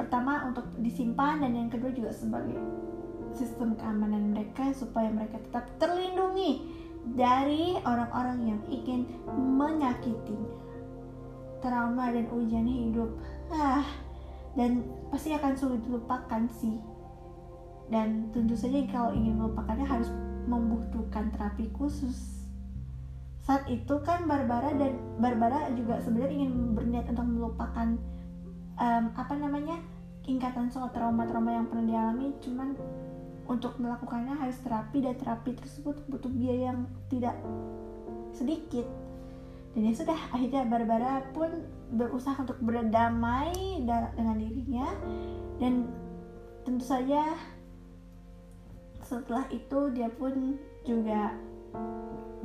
Pertama 0.00 0.48
untuk 0.48 0.64
disimpan 0.80 1.44
dan 1.44 1.52
yang 1.52 1.68
kedua 1.68 1.92
juga 1.92 2.08
sebagai 2.16 2.56
sistem 3.34 3.78
keamanan 3.78 4.34
mereka 4.34 4.70
supaya 4.74 5.10
mereka 5.10 5.38
tetap 5.42 5.66
terlindungi 5.78 6.66
dari 7.16 7.76
orang-orang 7.82 8.38
yang 8.54 8.60
ingin 8.68 9.08
menyakitinya. 9.34 10.58
Trauma 11.60 12.08
dan 12.08 12.24
ujian 12.32 12.64
hidup, 12.64 13.10
ah, 13.52 13.84
dan 14.56 14.84
pasti 15.12 15.36
akan 15.36 15.52
sulit 15.52 15.80
dilupakan 15.84 16.48
sih. 16.48 16.80
Dan 17.92 18.32
tentu 18.32 18.56
saja 18.56 18.80
kalau 18.88 19.12
ingin 19.12 19.36
melupakannya 19.36 19.84
harus 19.84 20.08
membutuhkan 20.48 21.28
terapi 21.36 21.68
khusus. 21.76 22.48
Saat 23.44 23.66
itu 23.68 23.98
kan 24.06 24.24
Barbara 24.24 24.72
dan 24.72 24.96
Barbara 25.20 25.68
juga 25.74 26.00
sebenarnya 26.00 26.46
ingin 26.46 26.72
berniat 26.72 27.06
untuk 27.12 27.28
melupakan 27.28 27.88
um, 28.78 29.04
apa 29.12 29.34
namanya 29.36 29.76
ingatan 30.24 30.70
soal 30.70 30.88
trauma-trauma 30.94 31.50
yang 31.50 31.66
pernah 31.66 31.86
dialami, 31.88 32.26
cuman 32.40 32.78
untuk 33.50 33.74
melakukannya 33.82 34.38
harus 34.38 34.62
terapi 34.62 35.02
dan 35.02 35.18
terapi 35.18 35.58
tersebut 35.58 35.98
butuh 36.06 36.30
biaya 36.30 36.70
yang 36.70 36.86
tidak 37.10 37.34
sedikit. 38.30 38.86
Dan 39.74 39.90
ya 39.90 39.94
sudah 39.94 40.18
akhirnya 40.30 40.62
Barbara 40.70 41.26
pun 41.34 41.66
berusaha 41.90 42.38
untuk 42.38 42.62
berdamai 42.62 43.82
dengan 43.82 44.38
dirinya. 44.38 44.86
Dan 45.58 45.90
tentu 46.62 46.86
saja 46.86 47.34
setelah 49.02 49.50
itu 49.50 49.90
dia 49.90 50.06
pun 50.06 50.54
juga 50.86 51.34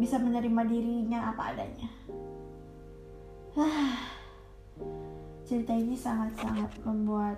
bisa 0.02 0.18
menerima 0.18 0.62
dirinya 0.66 1.30
apa 1.30 1.54
adanya. 1.54 1.90
Cerita 5.46 5.72
ini 5.78 5.94
sangat-sangat 5.94 6.82
membuat 6.82 7.38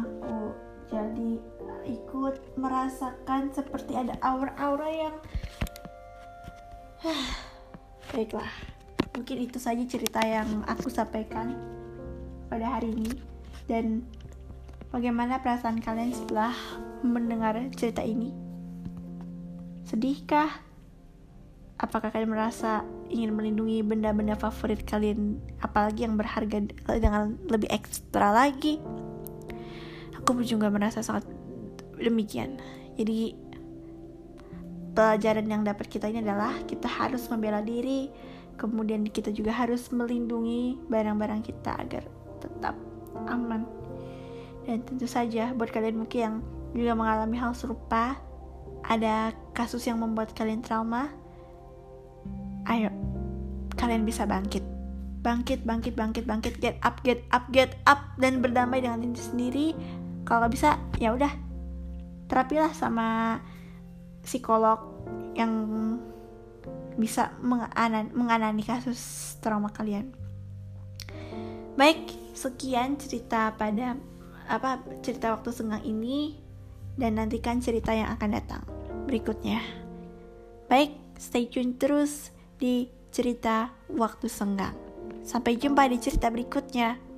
aku 0.00 0.71
jadi 0.92 1.40
ikut 1.88 2.60
merasakan 2.60 3.48
seperti 3.50 3.96
ada 3.96 4.14
aura-aura 4.20 4.88
yang 4.92 5.16
baiklah. 8.12 8.52
Mungkin 9.16 9.36
itu 9.48 9.56
saja 9.56 9.82
cerita 9.88 10.20
yang 10.20 10.62
aku 10.68 10.92
sampaikan 10.92 11.56
pada 12.52 12.76
hari 12.78 12.92
ini. 12.92 13.12
Dan 13.64 14.04
bagaimana 14.92 15.40
perasaan 15.40 15.80
kalian 15.80 16.12
setelah 16.12 16.52
mendengar 17.00 17.56
cerita 17.72 18.04
ini? 18.04 18.30
Sedihkah? 19.88 20.52
Apakah 21.82 22.14
kalian 22.14 22.30
merasa 22.30 22.86
ingin 23.10 23.34
melindungi 23.34 23.82
benda-benda 23.82 24.38
favorit 24.38 24.86
kalian 24.86 25.42
apalagi 25.58 26.06
yang 26.06 26.14
berharga 26.14 26.62
dengan 26.86 27.34
lebih 27.50 27.66
ekstra 27.74 28.30
lagi 28.30 28.78
aku 30.22 30.46
juga 30.46 30.70
merasa 30.70 31.02
sangat 31.02 31.26
demikian. 31.98 32.58
Jadi 32.94 33.34
pelajaran 34.92 35.46
yang 35.48 35.62
dapat 35.66 35.88
kita 35.88 36.08
ini 36.08 36.22
adalah 36.22 36.52
kita 36.68 36.86
harus 36.86 37.26
membela 37.32 37.64
diri 37.64 38.12
kemudian 38.60 39.08
kita 39.08 39.32
juga 39.32 39.50
harus 39.50 39.88
melindungi 39.90 40.76
barang-barang 40.86 41.42
kita 41.42 41.72
agar 41.82 42.04
tetap 42.38 42.76
aman. 43.26 43.64
Dan 44.62 44.84
tentu 44.86 45.10
saja 45.10 45.50
buat 45.56 45.72
kalian 45.72 45.98
mungkin 45.98 46.20
yang 46.20 46.36
juga 46.72 46.92
mengalami 46.94 47.36
hal 47.40 47.56
serupa 47.56 48.20
ada 48.86 49.34
kasus 49.56 49.82
yang 49.86 49.98
membuat 49.98 50.34
kalian 50.34 50.62
trauma 50.62 51.10
ayo 52.70 52.90
kalian 53.74 54.06
bisa 54.06 54.28
bangkit. 54.28 54.62
Bangkit 55.22 55.62
bangkit 55.62 55.94
bangkit 55.94 56.26
bangkit. 56.26 56.54
Get 56.58 56.78
up 56.82 57.02
get 57.02 57.22
up 57.34 57.46
get 57.50 57.78
up. 57.86 58.14
Dan 58.18 58.42
berdamai 58.42 58.82
dengan 58.82 59.02
diri 59.02 59.18
sendiri 59.18 59.66
kalau 60.32 60.48
bisa 60.48 60.80
ya 60.96 61.12
udah 61.12 61.28
terapilah 62.24 62.72
sama 62.72 63.36
psikolog 64.24 64.80
yang 65.36 65.52
bisa 66.96 67.36
menganan, 67.44 68.08
menganani 68.16 68.64
kasus 68.64 69.36
trauma 69.44 69.68
kalian. 69.68 70.08
Baik, 71.76 72.16
sekian 72.32 72.96
cerita 72.96 73.52
pada 73.60 74.00
apa 74.48 74.80
cerita 75.04 75.36
waktu 75.36 75.52
senggang 75.52 75.84
ini 75.84 76.40
dan 76.96 77.20
nantikan 77.20 77.60
cerita 77.60 77.92
yang 77.92 78.08
akan 78.16 78.32
datang 78.32 78.64
berikutnya. 79.04 79.60
Baik, 80.64 80.96
stay 81.20 81.44
tune 81.44 81.76
terus 81.76 82.32
di 82.56 82.88
cerita 83.12 83.68
waktu 83.92 84.32
senggang. 84.32 84.72
Sampai 85.28 85.60
jumpa 85.60 85.84
di 85.92 86.00
cerita 86.00 86.32
berikutnya. 86.32 87.11